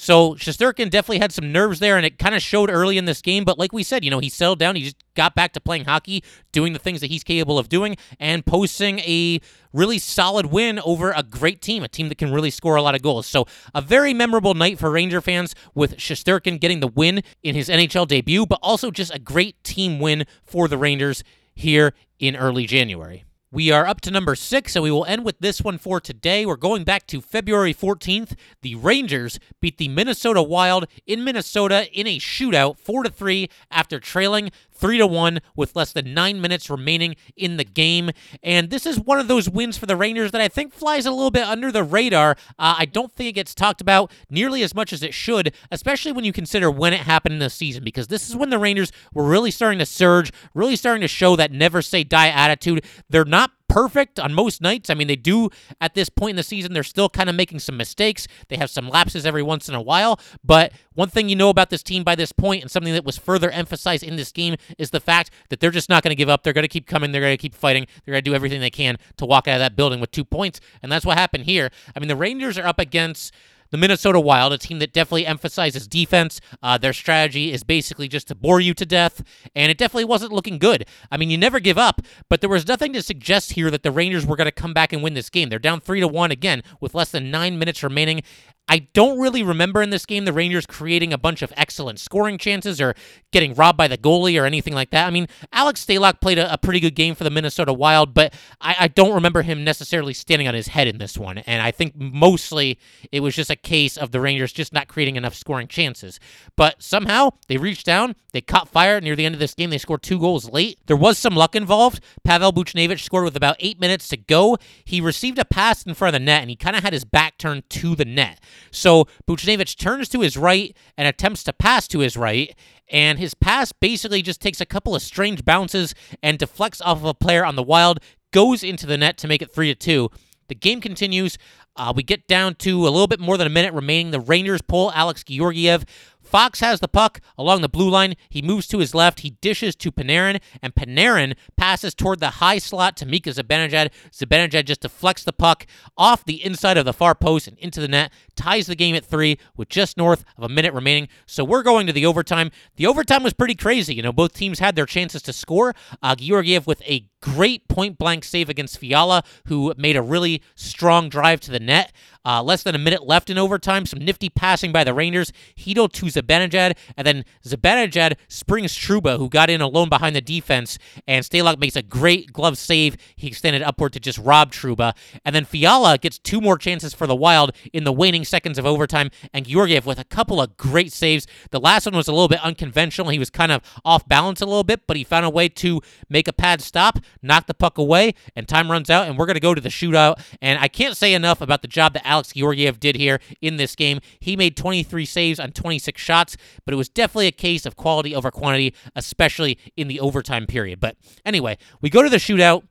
So 0.00 0.34
Shesterkin 0.34 0.90
definitely 0.90 1.18
had 1.18 1.32
some 1.32 1.50
nerves 1.50 1.80
there, 1.80 1.96
and 1.96 2.06
it 2.06 2.20
kind 2.20 2.36
of 2.36 2.40
showed 2.40 2.70
early 2.70 2.98
in 2.98 3.04
this 3.04 3.20
game. 3.20 3.44
But 3.44 3.58
like 3.58 3.72
we 3.72 3.82
said, 3.82 4.04
you 4.04 4.12
know, 4.12 4.20
he 4.20 4.28
settled 4.28 4.60
down. 4.60 4.76
He 4.76 4.82
just 4.82 4.96
got 5.16 5.34
back 5.34 5.52
to 5.54 5.60
playing 5.60 5.86
hockey, 5.86 6.22
doing 6.52 6.72
the 6.72 6.78
things 6.78 7.00
that 7.00 7.08
he's 7.08 7.24
capable 7.24 7.58
of 7.58 7.68
doing, 7.68 7.96
and 8.20 8.46
posting 8.46 9.00
a 9.00 9.40
really 9.72 9.98
solid 9.98 10.46
win 10.46 10.78
over 10.84 11.10
a 11.10 11.24
great 11.24 11.60
team, 11.60 11.82
a 11.82 11.88
team 11.88 12.08
that 12.10 12.16
can 12.16 12.32
really 12.32 12.50
score 12.50 12.76
a 12.76 12.82
lot 12.82 12.94
of 12.94 13.02
goals. 13.02 13.26
So 13.26 13.46
a 13.74 13.80
very 13.80 14.14
memorable 14.14 14.54
night 14.54 14.78
for 14.78 14.88
Ranger 14.88 15.20
fans 15.20 15.56
with 15.74 15.96
Shesterkin 15.96 16.60
getting 16.60 16.78
the 16.78 16.86
win 16.86 17.24
in 17.42 17.56
his 17.56 17.68
NHL 17.68 18.06
debut, 18.06 18.46
but 18.46 18.60
also 18.62 18.92
just 18.92 19.12
a 19.12 19.18
great 19.18 19.64
team 19.64 19.98
win 19.98 20.26
for 20.44 20.68
the 20.68 20.78
Rangers 20.78 21.24
here 21.56 21.92
in 22.20 22.36
early 22.36 22.66
January. 22.66 23.24
We 23.50 23.70
are 23.70 23.86
up 23.86 24.02
to 24.02 24.10
number 24.10 24.34
six, 24.34 24.76
and 24.76 24.82
we 24.82 24.90
will 24.90 25.06
end 25.06 25.24
with 25.24 25.38
this 25.38 25.62
one 25.62 25.78
for 25.78 26.02
today. 26.02 26.44
We're 26.44 26.56
going 26.56 26.84
back 26.84 27.06
to 27.06 27.22
February 27.22 27.72
14th. 27.72 28.36
The 28.60 28.74
Rangers 28.74 29.40
beat 29.58 29.78
the 29.78 29.88
Minnesota 29.88 30.42
Wild 30.42 30.86
in 31.06 31.24
Minnesota 31.24 31.90
in 31.98 32.06
a 32.06 32.18
shootout, 32.18 32.78
four 32.78 33.04
to 33.04 33.08
three, 33.10 33.48
after 33.70 33.98
trailing 34.00 34.50
three 34.78 34.98
to 34.98 35.06
one 35.06 35.40
with 35.56 35.76
less 35.76 35.92
than 35.92 36.14
nine 36.14 36.40
minutes 36.40 36.70
remaining 36.70 37.16
in 37.36 37.56
the 37.56 37.64
game. 37.64 38.10
And 38.42 38.70
this 38.70 38.86
is 38.86 38.98
one 39.00 39.18
of 39.18 39.28
those 39.28 39.48
wins 39.48 39.76
for 39.76 39.86
the 39.86 39.96
Rangers 39.96 40.30
that 40.32 40.40
I 40.40 40.48
think 40.48 40.72
flies 40.72 41.06
a 41.06 41.10
little 41.10 41.30
bit 41.30 41.44
under 41.44 41.70
the 41.70 41.82
radar. 41.82 42.36
Uh, 42.58 42.76
I 42.78 42.84
don't 42.84 43.12
think 43.12 43.28
it 43.28 43.32
gets 43.32 43.54
talked 43.54 43.80
about 43.80 44.12
nearly 44.30 44.62
as 44.62 44.74
much 44.74 44.92
as 44.92 45.02
it 45.02 45.14
should, 45.14 45.52
especially 45.70 46.12
when 46.12 46.24
you 46.24 46.32
consider 46.32 46.70
when 46.70 46.92
it 46.92 47.00
happened 47.00 47.34
in 47.34 47.40
the 47.40 47.50
season, 47.50 47.84
because 47.84 48.08
this 48.08 48.28
is 48.28 48.36
when 48.36 48.50
the 48.50 48.58
Rangers 48.58 48.92
were 49.12 49.24
really 49.24 49.50
starting 49.50 49.78
to 49.78 49.86
surge, 49.86 50.32
really 50.54 50.76
starting 50.76 51.02
to 51.02 51.08
show 51.08 51.36
that 51.36 51.52
never 51.52 51.82
say 51.82 52.04
die 52.04 52.28
attitude. 52.28 52.84
They're 53.10 53.24
not 53.24 53.50
perfect 53.78 54.18
on 54.18 54.34
most 54.34 54.60
nights. 54.60 54.90
I 54.90 54.94
mean, 54.94 55.06
they 55.06 55.14
do 55.14 55.50
at 55.80 55.94
this 55.94 56.08
point 56.08 56.30
in 56.30 56.36
the 56.36 56.42
season, 56.42 56.72
they're 56.72 56.82
still 56.82 57.08
kind 57.08 57.30
of 57.30 57.36
making 57.36 57.60
some 57.60 57.76
mistakes. 57.76 58.26
They 58.48 58.56
have 58.56 58.70
some 58.70 58.88
lapses 58.88 59.24
every 59.24 59.42
once 59.44 59.68
in 59.68 59.76
a 59.76 59.80
while. 59.80 60.18
But 60.42 60.72
one 60.94 61.08
thing 61.08 61.28
you 61.28 61.36
know 61.36 61.48
about 61.48 61.70
this 61.70 61.84
team 61.84 62.02
by 62.02 62.16
this 62.16 62.32
point, 62.32 62.62
and 62.62 62.70
something 62.72 62.92
that 62.92 63.04
was 63.04 63.16
further 63.16 63.50
emphasized 63.50 64.02
in 64.02 64.16
this 64.16 64.32
game, 64.32 64.56
is 64.78 64.90
the 64.90 64.98
fact 64.98 65.30
that 65.50 65.60
they're 65.60 65.70
just 65.70 65.88
not 65.88 66.02
going 66.02 66.10
to 66.10 66.16
give 66.16 66.28
up. 66.28 66.42
They're 66.42 66.52
going 66.52 66.64
to 66.64 66.68
keep 66.68 66.88
coming. 66.88 67.12
They're 67.12 67.20
going 67.20 67.36
to 67.36 67.40
keep 67.40 67.54
fighting. 67.54 67.86
They're 68.04 68.14
going 68.14 68.24
to 68.24 68.30
do 68.30 68.34
everything 68.34 68.60
they 68.60 68.68
can 68.68 68.96
to 69.18 69.24
walk 69.24 69.46
out 69.46 69.54
of 69.54 69.60
that 69.60 69.76
building 69.76 70.00
with 70.00 70.10
two 70.10 70.24
points. 70.24 70.60
And 70.82 70.90
that's 70.90 71.06
what 71.06 71.16
happened 71.16 71.44
here. 71.44 71.70
I 71.94 72.00
mean, 72.00 72.08
the 72.08 72.16
Rangers 72.16 72.58
are 72.58 72.66
up 72.66 72.80
against 72.80 73.32
the 73.70 73.76
Minnesota 73.76 74.20
Wild, 74.20 74.52
a 74.52 74.58
team 74.58 74.78
that 74.78 74.92
definitely 74.92 75.26
emphasizes 75.26 75.86
defense. 75.86 76.40
Uh, 76.62 76.78
their 76.78 76.92
strategy 76.92 77.52
is 77.52 77.62
basically 77.62 78.08
just 78.08 78.28
to 78.28 78.34
bore 78.34 78.60
you 78.60 78.74
to 78.74 78.86
death, 78.86 79.22
and 79.54 79.70
it 79.70 79.78
definitely 79.78 80.04
wasn't 80.04 80.32
looking 80.32 80.58
good. 80.58 80.86
I 81.10 81.16
mean, 81.16 81.30
you 81.30 81.38
never 81.38 81.60
give 81.60 81.78
up, 81.78 82.02
but 82.28 82.40
there 82.40 82.50
was 82.50 82.66
nothing 82.66 82.92
to 82.94 83.02
suggest 83.02 83.52
here 83.52 83.70
that 83.70 83.82
the 83.82 83.90
Rangers 83.90 84.26
were 84.26 84.36
going 84.36 84.46
to 84.46 84.52
come 84.52 84.74
back 84.74 84.92
and 84.92 85.02
win 85.02 85.14
this 85.14 85.30
game. 85.30 85.48
They're 85.48 85.58
down 85.58 85.80
three 85.80 86.00
to 86.00 86.08
one 86.08 86.30
again 86.30 86.62
with 86.80 86.94
less 86.94 87.10
than 87.10 87.30
nine 87.30 87.58
minutes 87.58 87.82
remaining. 87.82 88.22
I 88.68 88.80
don't 88.92 89.18
really 89.18 89.42
remember 89.42 89.82
in 89.82 89.90
this 89.90 90.04
game 90.04 90.24
the 90.24 90.32
Rangers 90.32 90.66
creating 90.66 91.12
a 91.12 91.18
bunch 91.18 91.42
of 91.42 91.52
excellent 91.56 91.98
scoring 91.98 92.38
chances 92.38 92.80
or 92.80 92.94
getting 93.32 93.54
robbed 93.54 93.78
by 93.78 93.88
the 93.88 93.96
goalie 93.98 94.40
or 94.40 94.44
anything 94.44 94.74
like 94.74 94.90
that. 94.90 95.06
I 95.06 95.10
mean, 95.10 95.26
Alex 95.52 95.84
Stalock 95.84 96.20
played 96.20 96.38
a, 96.38 96.52
a 96.52 96.58
pretty 96.58 96.80
good 96.80 96.94
game 96.94 97.14
for 97.14 97.24
the 97.24 97.30
Minnesota 97.30 97.72
Wild, 97.72 98.14
but 98.14 98.34
I, 98.60 98.76
I, 98.80 98.88
don't 98.88 99.14
remember 99.14 99.42
him 99.42 99.64
necessarily 99.64 100.14
standing 100.14 100.48
on 100.48 100.54
his 100.54 100.68
head 100.68 100.88
in 100.88 100.98
this 100.98 101.16
one. 101.16 101.38
And 101.38 101.62
I 101.62 101.70
think 101.70 101.94
mostly 101.96 102.78
it 103.12 103.20
was 103.20 103.34
just 103.34 103.50
a 103.50 103.56
case 103.56 103.96
of 103.96 104.10
the 104.10 104.20
Rangers 104.20 104.52
just 104.52 104.72
not 104.72 104.88
creating 104.88 105.16
enough 105.16 105.34
scoring 105.34 105.68
chances. 105.68 106.18
But 106.56 106.82
somehow 106.82 107.30
they 107.48 107.56
reached 107.56 107.86
down, 107.86 108.16
they 108.32 108.40
caught 108.40 108.68
fire 108.68 109.00
near 109.00 109.16
the 109.16 109.24
end 109.24 109.34
of 109.34 109.38
this 109.38 109.54
game. 109.54 109.70
They 109.70 109.78
scored 109.78 110.02
two 110.02 110.18
goals 110.18 110.50
late. 110.50 110.78
There 110.86 110.96
was 110.96 111.18
some 111.18 111.34
luck 111.34 111.54
involved. 111.54 112.02
Pavel 112.24 112.52
Buchnevich 112.52 113.00
scored 113.00 113.24
with 113.24 113.36
about 113.36 113.56
eight 113.60 113.80
minutes 113.80 114.08
to 114.08 114.16
go. 114.16 114.58
He 114.84 115.00
received 115.00 115.38
a 115.38 115.44
pass 115.44 115.84
in 115.84 115.94
front 115.94 116.14
of 116.14 116.20
the 116.20 116.24
net, 116.24 116.42
and 116.42 116.50
he 116.50 116.56
kind 116.56 116.76
of 116.76 116.82
had 116.82 116.92
his 116.92 117.04
back 117.04 117.38
turned 117.38 117.68
to 117.70 117.94
the 117.94 118.04
net. 118.04 118.40
So 118.70 119.06
Buchnevich 119.26 119.76
turns 119.78 120.08
to 120.10 120.20
his 120.20 120.36
right 120.36 120.76
and 120.96 121.08
attempts 121.08 121.44
to 121.44 121.52
pass 121.52 121.88
to 121.88 122.00
his 122.00 122.16
right, 122.16 122.54
and 122.90 123.18
his 123.18 123.34
pass 123.34 123.72
basically 123.72 124.22
just 124.22 124.40
takes 124.40 124.60
a 124.60 124.66
couple 124.66 124.94
of 124.94 125.02
strange 125.02 125.44
bounces 125.44 125.94
and 126.22 126.38
deflects 126.38 126.80
off 126.80 126.98
of 126.98 127.04
a 127.04 127.14
player 127.14 127.44
on 127.44 127.56
the 127.56 127.62
wild, 127.62 128.00
goes 128.32 128.62
into 128.62 128.86
the 128.86 128.98
net 128.98 129.18
to 129.18 129.28
make 129.28 129.42
it 129.42 129.52
3 129.52 129.68
to 129.68 129.74
2. 129.74 130.10
The 130.48 130.54
game 130.54 130.80
continues. 130.80 131.38
Uh, 131.76 131.92
we 131.94 132.02
get 132.02 132.26
down 132.26 132.54
to 132.56 132.82
a 132.82 132.90
little 132.90 133.06
bit 133.06 133.20
more 133.20 133.36
than 133.36 133.46
a 133.46 133.50
minute 133.50 133.74
remaining. 133.74 134.10
The 134.10 134.20
Rangers 134.20 134.62
pull 134.62 134.90
Alex 134.92 135.22
Georgiev 135.22 135.84
Fox 136.28 136.60
has 136.60 136.80
the 136.80 136.88
puck 136.88 137.20
along 137.38 137.62
the 137.62 137.68
blue 137.68 137.88
line. 137.88 138.14
He 138.28 138.42
moves 138.42 138.66
to 138.68 138.78
his 138.78 138.94
left. 138.94 139.20
He 139.20 139.30
dishes 139.40 139.74
to 139.76 139.90
Panarin, 139.90 140.40
and 140.62 140.74
Panarin 140.74 141.34
passes 141.56 141.94
toward 141.94 142.20
the 142.20 142.30
high 142.30 142.58
slot 142.58 142.96
to 142.98 143.06
Mika 143.06 143.30
Zibanejad. 143.30 143.90
Zibanejad 144.12 144.66
just 144.66 144.82
deflects 144.82 145.24
the 145.24 145.32
puck 145.32 145.66
off 145.96 146.24
the 146.24 146.44
inside 146.44 146.76
of 146.76 146.84
the 146.84 146.92
far 146.92 147.14
post 147.14 147.48
and 147.48 147.56
into 147.58 147.80
the 147.80 147.88
net, 147.88 148.12
ties 148.36 148.66
the 148.66 148.76
game 148.76 148.94
at 148.94 149.04
three 149.04 149.38
with 149.56 149.70
just 149.70 149.96
north 149.96 150.24
of 150.36 150.44
a 150.44 150.48
minute 150.48 150.74
remaining. 150.74 151.08
So 151.24 151.44
we're 151.44 151.62
going 151.62 151.86
to 151.86 151.92
the 151.92 152.06
overtime. 152.06 152.50
The 152.76 152.86
overtime 152.86 153.22
was 153.22 153.32
pretty 153.32 153.54
crazy. 153.54 153.94
You 153.94 154.02
know, 154.02 154.12
both 154.12 154.34
teams 154.34 154.58
had 154.58 154.76
their 154.76 154.86
chances 154.86 155.22
to 155.22 155.32
score. 155.32 155.74
Uh, 156.02 156.14
Georgiev 156.14 156.66
with 156.66 156.82
a 156.82 157.08
great 157.20 157.66
point 157.68 157.98
blank 157.98 158.22
save 158.24 158.48
against 158.48 158.78
Fiala, 158.78 159.24
who 159.46 159.72
made 159.76 159.96
a 159.96 160.02
really 160.02 160.42
strong 160.54 161.08
drive 161.08 161.40
to 161.40 161.50
the 161.50 161.60
net. 161.60 161.92
Uh, 162.24 162.42
less 162.42 162.62
than 162.62 162.74
a 162.74 162.78
minute 162.78 163.06
left 163.06 163.30
in 163.30 163.38
overtime. 163.38 163.86
Some 163.86 164.00
nifty 164.00 164.28
passing 164.28 164.70
by 164.70 164.84
the 164.84 164.92
Rangers. 164.92 165.32
Chytil 165.56 165.90
to 165.90 166.10
Zibanejad, 166.20 166.76
and 166.96 167.06
then 167.06 167.24
Zibanejad 167.44 168.14
springs 168.28 168.76
Trouba, 168.76 169.18
who 169.18 169.28
got 169.28 169.50
in 169.50 169.60
alone 169.60 169.88
behind 169.88 170.16
the 170.16 170.20
defense, 170.20 170.78
and 171.06 171.24
Stalock 171.24 171.58
makes 171.58 171.76
a 171.76 171.82
great 171.82 172.32
glove 172.32 172.58
save. 172.58 172.96
He 173.16 173.28
extended 173.28 173.62
upward 173.62 173.92
to 173.94 174.00
just 174.00 174.18
rob 174.18 174.52
Trouba, 174.52 174.94
and 175.24 175.34
then 175.34 175.44
Fiala 175.44 175.98
gets 175.98 176.18
two 176.18 176.40
more 176.40 176.58
chances 176.58 176.94
for 176.94 177.06
the 177.06 177.16
Wild 177.16 177.52
in 177.72 177.84
the 177.84 177.92
waning 177.92 178.24
seconds 178.24 178.58
of 178.58 178.66
overtime, 178.66 179.10
and 179.32 179.46
Georgiev 179.46 179.86
with 179.86 179.98
a 179.98 180.04
couple 180.04 180.40
of 180.40 180.56
great 180.56 180.92
saves. 180.92 181.26
The 181.50 181.60
last 181.60 181.86
one 181.86 181.96
was 181.96 182.08
a 182.08 182.12
little 182.12 182.28
bit 182.28 182.44
unconventional. 182.44 183.10
He 183.10 183.18
was 183.18 183.30
kind 183.30 183.52
of 183.52 183.62
off 183.84 184.06
balance 184.08 184.40
a 184.40 184.46
little 184.46 184.64
bit, 184.64 184.86
but 184.86 184.96
he 184.96 185.04
found 185.04 185.26
a 185.26 185.30
way 185.30 185.48
to 185.48 185.80
make 186.08 186.28
a 186.28 186.32
pad 186.32 186.60
stop, 186.60 186.98
knock 187.22 187.46
the 187.46 187.54
puck 187.54 187.78
away, 187.78 188.14
and 188.36 188.48
time 188.48 188.70
runs 188.70 188.90
out, 188.90 189.08
and 189.08 189.18
we're 189.18 189.26
going 189.26 189.34
to 189.34 189.40
go 189.40 189.54
to 189.54 189.60
the 189.60 189.68
shootout. 189.68 190.20
And 190.40 190.58
I 190.58 190.68
can't 190.68 190.96
say 190.96 191.14
enough 191.14 191.40
about 191.40 191.62
the 191.62 191.68
job 191.68 191.94
that 191.94 192.06
Alex 192.06 192.32
Georgiev 192.32 192.80
did 192.80 192.96
here 192.96 193.20
in 193.40 193.56
this 193.56 193.74
game. 193.74 194.00
He 194.20 194.36
made 194.36 194.56
23 194.56 195.04
saves 195.04 195.40
on 195.40 195.52
26 195.52 196.00
shots, 196.08 196.36
but 196.64 196.72
it 196.72 196.78
was 196.78 196.88
definitely 196.88 197.26
a 197.26 197.32
case 197.32 197.66
of 197.66 197.76
quality 197.76 198.14
over 198.14 198.30
quantity, 198.30 198.74
especially 198.96 199.58
in 199.76 199.88
the 199.88 200.00
overtime 200.00 200.46
period. 200.46 200.80
But 200.80 200.96
anyway, 201.24 201.58
we 201.82 201.90
go 201.90 202.02
to 202.02 202.08
the 202.08 202.16
shootout. 202.16 202.62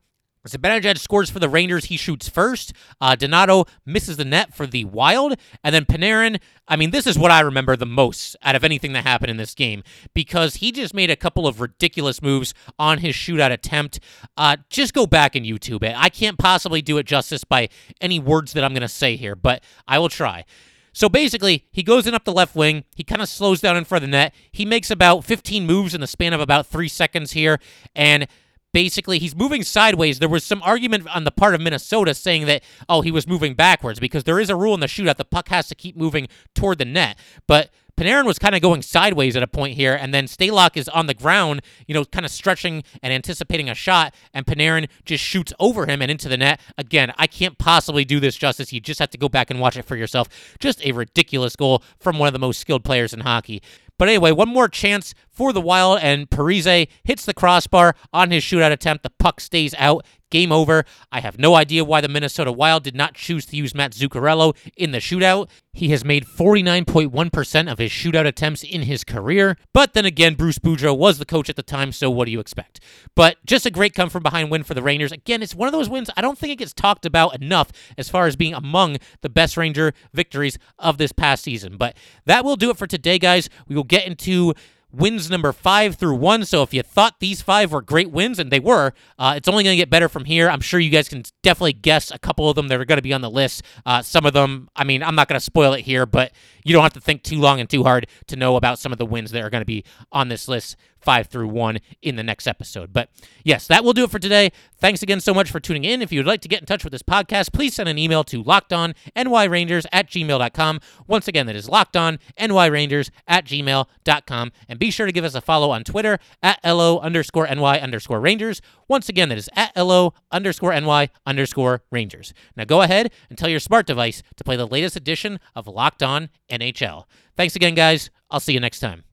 Zibanejad 0.46 0.98
scores 0.98 1.30
for 1.30 1.40
the 1.40 1.48
Rangers. 1.48 1.86
He 1.86 1.96
shoots 1.96 2.28
first. 2.28 2.72
Uh, 3.00 3.14
Donato 3.14 3.66
misses 3.84 4.16
the 4.16 4.24
net 4.24 4.54
for 4.54 4.66
the 4.66 4.84
Wild. 4.86 5.34
And 5.62 5.74
then 5.74 5.84
Panarin, 5.84 6.40
I 6.66 6.76
mean, 6.76 6.90
this 6.90 7.06
is 7.06 7.18
what 7.18 7.30
I 7.30 7.40
remember 7.40 7.76
the 7.76 7.86
most 7.86 8.34
out 8.42 8.56
of 8.56 8.64
anything 8.64 8.92
that 8.94 9.04
happened 9.04 9.30
in 9.30 9.36
this 9.36 9.54
game 9.54 9.82
because 10.14 10.56
he 10.56 10.72
just 10.72 10.94
made 10.94 11.10
a 11.10 11.16
couple 11.16 11.46
of 11.46 11.60
ridiculous 11.60 12.22
moves 12.22 12.54
on 12.78 12.98
his 12.98 13.14
shootout 13.14 13.52
attempt. 13.52 14.00
Uh, 14.36 14.56
just 14.70 14.94
go 14.94 15.06
back 15.06 15.34
and 15.34 15.44
YouTube 15.44 15.82
it. 15.82 15.94
I 15.96 16.08
can't 16.08 16.38
possibly 16.38 16.80
do 16.80 16.96
it 16.98 17.04
justice 17.04 17.44
by 17.44 17.68
any 18.00 18.18
words 18.18 18.52
that 18.54 18.64
I'm 18.64 18.72
going 18.72 18.82
to 18.82 18.88
say 18.88 19.16
here, 19.16 19.36
but 19.36 19.62
I 19.86 19.98
will 19.98 20.08
try. 20.08 20.44
So 20.92 21.08
basically, 21.08 21.66
he 21.70 21.82
goes 21.82 22.06
in 22.06 22.14
up 22.14 22.24
the 22.24 22.32
left 22.32 22.56
wing. 22.56 22.84
He 22.94 23.04
kind 23.04 23.22
of 23.22 23.28
slows 23.28 23.60
down 23.60 23.76
in 23.76 23.84
front 23.84 24.04
of 24.04 24.10
the 24.10 24.16
net. 24.16 24.34
He 24.52 24.64
makes 24.64 24.90
about 24.90 25.24
15 25.24 25.66
moves 25.66 25.94
in 25.94 26.00
the 26.00 26.06
span 26.06 26.32
of 26.32 26.40
about 26.40 26.66
three 26.66 26.88
seconds 26.88 27.32
here. 27.32 27.58
And 27.94 28.26
basically 28.72 29.18
he's 29.18 29.34
moving 29.34 29.62
sideways. 29.62 30.18
There 30.18 30.28
was 30.28 30.44
some 30.44 30.62
argument 30.62 31.08
on 31.14 31.24
the 31.24 31.30
part 31.30 31.54
of 31.54 31.60
Minnesota 31.60 32.14
saying 32.14 32.46
that 32.46 32.62
oh 32.88 33.00
he 33.00 33.10
was 33.10 33.26
moving 33.26 33.54
backwards 33.54 34.00
because 34.00 34.24
there 34.24 34.40
is 34.40 34.50
a 34.50 34.56
rule 34.56 34.74
in 34.74 34.80
the 34.80 34.86
shootout 34.86 35.16
the 35.16 35.24
puck 35.24 35.48
has 35.48 35.68
to 35.68 35.74
keep 35.74 35.96
moving 35.96 36.28
toward 36.54 36.78
the 36.78 36.84
net. 36.84 37.18
But 37.46 37.70
Panarin 37.98 38.26
was 38.26 38.38
kind 38.38 38.54
of 38.54 38.62
going 38.62 38.80
sideways 38.80 39.34
at 39.34 39.42
a 39.42 39.48
point 39.48 39.74
here, 39.74 39.92
and 39.92 40.14
then 40.14 40.26
Stalock 40.26 40.76
is 40.76 40.88
on 40.88 41.06
the 41.06 41.14
ground, 41.14 41.62
you 41.88 41.94
know, 41.94 42.04
kind 42.04 42.24
of 42.24 42.30
stretching 42.30 42.84
and 43.02 43.12
anticipating 43.12 43.68
a 43.68 43.74
shot, 43.74 44.14
and 44.32 44.46
Panarin 44.46 44.88
just 45.04 45.24
shoots 45.24 45.52
over 45.58 45.84
him 45.84 46.00
and 46.00 46.08
into 46.08 46.28
the 46.28 46.36
net. 46.36 46.60
Again, 46.78 47.12
I 47.18 47.26
can't 47.26 47.58
possibly 47.58 48.04
do 48.04 48.20
this 48.20 48.36
justice. 48.36 48.72
You 48.72 48.78
just 48.78 49.00
have 49.00 49.10
to 49.10 49.18
go 49.18 49.28
back 49.28 49.50
and 49.50 49.58
watch 49.58 49.76
it 49.76 49.84
for 49.84 49.96
yourself. 49.96 50.28
Just 50.60 50.80
a 50.86 50.92
ridiculous 50.92 51.56
goal 51.56 51.82
from 51.98 52.20
one 52.20 52.28
of 52.28 52.32
the 52.32 52.38
most 52.38 52.60
skilled 52.60 52.84
players 52.84 53.12
in 53.12 53.20
hockey. 53.20 53.60
But 53.98 54.06
anyway, 54.06 54.30
one 54.30 54.48
more 54.48 54.68
chance 54.68 55.12
for 55.28 55.52
the 55.52 55.60
Wild, 55.60 55.98
and 56.00 56.30
Parise 56.30 56.86
hits 57.02 57.24
the 57.24 57.34
crossbar 57.34 57.96
on 58.12 58.30
his 58.30 58.44
shootout 58.44 58.70
attempt. 58.70 59.02
The 59.02 59.10
puck 59.10 59.40
stays 59.40 59.74
out. 59.76 60.06
Game 60.30 60.52
over. 60.52 60.84
I 61.10 61.20
have 61.20 61.38
no 61.38 61.54
idea 61.54 61.84
why 61.84 62.00
the 62.00 62.08
Minnesota 62.08 62.52
Wild 62.52 62.84
did 62.84 62.94
not 62.94 63.14
choose 63.14 63.46
to 63.46 63.56
use 63.56 63.74
Matt 63.74 63.92
Zuccarello 63.92 64.56
in 64.76 64.90
the 64.90 64.98
shootout. 64.98 65.48
He 65.72 65.88
has 65.90 66.04
made 66.04 66.26
49.1% 66.26 67.70
of 67.70 67.78
his 67.78 67.90
shootout 67.90 68.26
attempts 68.26 68.62
in 68.62 68.82
his 68.82 69.04
career. 69.04 69.56
But 69.72 69.94
then 69.94 70.04
again, 70.04 70.34
Bruce 70.34 70.58
Boudreau 70.58 70.96
was 70.96 71.18
the 71.18 71.24
coach 71.24 71.48
at 71.48 71.56
the 71.56 71.62
time, 71.62 71.92
so 71.92 72.10
what 72.10 72.26
do 72.26 72.32
you 72.32 72.40
expect? 72.40 72.80
But 73.14 73.36
just 73.46 73.64
a 73.64 73.70
great 73.70 73.94
come 73.94 74.10
from 74.10 74.22
behind 74.22 74.50
win 74.50 74.64
for 74.64 74.74
the 74.74 74.82
Rangers. 74.82 75.12
Again, 75.12 75.42
it's 75.42 75.54
one 75.54 75.68
of 75.68 75.72
those 75.72 75.88
wins 75.88 76.10
I 76.16 76.20
don't 76.20 76.36
think 76.36 76.52
it 76.52 76.58
gets 76.58 76.74
talked 76.74 77.06
about 77.06 77.40
enough 77.40 77.70
as 77.96 78.08
far 78.08 78.26
as 78.26 78.36
being 78.36 78.54
among 78.54 78.98
the 79.22 79.28
best 79.28 79.56
Ranger 79.56 79.92
victories 80.12 80.58
of 80.78 80.98
this 80.98 81.12
past 81.12 81.44
season. 81.44 81.76
But 81.76 81.96
that 82.26 82.44
will 82.44 82.56
do 82.56 82.70
it 82.70 82.76
for 82.76 82.86
today, 82.86 83.18
guys. 83.18 83.48
We 83.68 83.76
will 83.76 83.84
get 83.84 84.06
into 84.06 84.54
wins 84.92 85.30
number 85.30 85.52
five 85.52 85.96
through 85.96 86.16
one. 86.16 86.44
So 86.44 86.62
if 86.62 86.72
you 86.72 86.82
thought 86.82 87.20
these 87.20 87.42
five 87.42 87.72
were 87.72 87.82
great 87.82 88.10
wins, 88.10 88.38
and 88.38 88.50
they 88.50 88.60
were, 88.60 88.92
uh, 89.18 89.34
it's 89.36 89.48
only 89.48 89.64
going 89.64 89.74
to 89.74 89.80
get 89.80 89.90
better 89.90 90.08
from 90.08 90.24
here. 90.24 90.48
I'm 90.48 90.60
sure 90.60 90.80
you 90.80 90.90
guys 90.90 91.08
can 91.08 91.22
definitely 91.42 91.74
guess 91.74 92.10
a 92.10 92.18
couple 92.18 92.48
of 92.48 92.56
them 92.56 92.68
that 92.68 92.80
are 92.80 92.84
going 92.84 92.98
to 92.98 93.02
be 93.02 93.12
on 93.12 93.20
the 93.20 93.30
list. 93.30 93.62
Uh, 93.84 94.02
some 94.02 94.24
of 94.24 94.32
them, 94.32 94.68
I 94.74 94.84
mean, 94.84 95.02
I'm 95.02 95.14
not 95.14 95.28
going 95.28 95.38
to 95.38 95.44
spoil 95.44 95.72
it 95.74 95.82
here, 95.82 96.06
but 96.06 96.32
you 96.64 96.72
don't 96.72 96.82
have 96.82 96.94
to 96.94 97.00
think 97.00 97.22
too 97.22 97.38
long 97.38 97.60
and 97.60 97.68
too 97.68 97.84
hard 97.84 98.06
to 98.28 98.36
know 98.36 98.56
about 98.56 98.78
some 98.78 98.92
of 98.92 98.98
the 98.98 99.06
wins 99.06 99.30
that 99.32 99.42
are 99.42 99.50
going 99.50 99.62
to 99.62 99.66
be 99.66 99.84
on 100.12 100.28
this 100.28 100.48
list 100.48 100.76
five 101.00 101.28
through 101.28 101.48
one 101.48 101.78
in 102.02 102.16
the 102.16 102.22
next 102.22 102.46
episode. 102.46 102.92
But 102.92 103.10
yes, 103.44 103.66
that 103.66 103.84
will 103.84 103.92
do 103.92 104.04
it 104.04 104.10
for 104.10 104.18
today. 104.18 104.50
Thanks 104.80 105.02
again 105.02 105.20
so 105.20 105.34
much 105.34 105.50
for 105.50 105.60
tuning 105.60 105.84
in. 105.84 106.02
If 106.02 106.12
you 106.12 106.20
would 106.20 106.26
like 106.26 106.40
to 106.42 106.48
get 106.48 106.60
in 106.60 106.66
touch 106.66 106.84
with 106.84 106.92
this 106.92 107.02
podcast, 107.02 107.52
please 107.52 107.74
send 107.74 107.88
an 107.88 107.98
email 107.98 108.22
to 108.24 108.44
lockedonnyrangers 108.44 109.86
at 109.92 110.08
gmail.com. 110.08 110.80
Once 111.06 111.28
again, 111.28 111.46
that 111.46 111.56
is 111.56 111.68
lockedonnyrangers 111.68 113.10
at 113.26 113.44
gmail.com. 113.44 114.52
And 114.68 114.78
be 114.78 114.90
sure 114.90 115.06
to 115.06 115.12
give 115.12 115.24
us 115.24 115.34
a 115.34 115.40
follow 115.40 115.70
on 115.70 115.84
Twitter 115.84 116.18
at 116.42 116.60
LO 116.64 116.98
underscore 117.00 117.46
NY 117.46 117.78
underscore 117.80 118.20
Rangers. 118.20 118.60
Once 118.86 119.08
again, 119.08 119.28
that 119.28 119.38
is 119.38 119.50
at 119.54 119.76
LO 119.76 120.14
underscore 120.30 120.78
NY 120.78 121.10
underscore 121.26 121.82
Rangers. 121.90 122.32
Now 122.56 122.64
go 122.64 122.82
ahead 122.82 123.12
and 123.28 123.38
tell 123.38 123.48
your 123.48 123.60
smart 123.60 123.86
device 123.86 124.22
to 124.36 124.44
play 124.44 124.56
the 124.56 124.66
latest 124.66 124.96
edition 124.96 125.40
of 125.54 125.66
Locked 125.66 126.02
On 126.02 126.28
NHL. 126.50 127.04
Thanks 127.36 127.56
again, 127.56 127.74
guys. 127.74 128.10
I'll 128.30 128.40
see 128.40 128.52
you 128.52 128.60
next 128.60 128.80
time. 128.80 129.07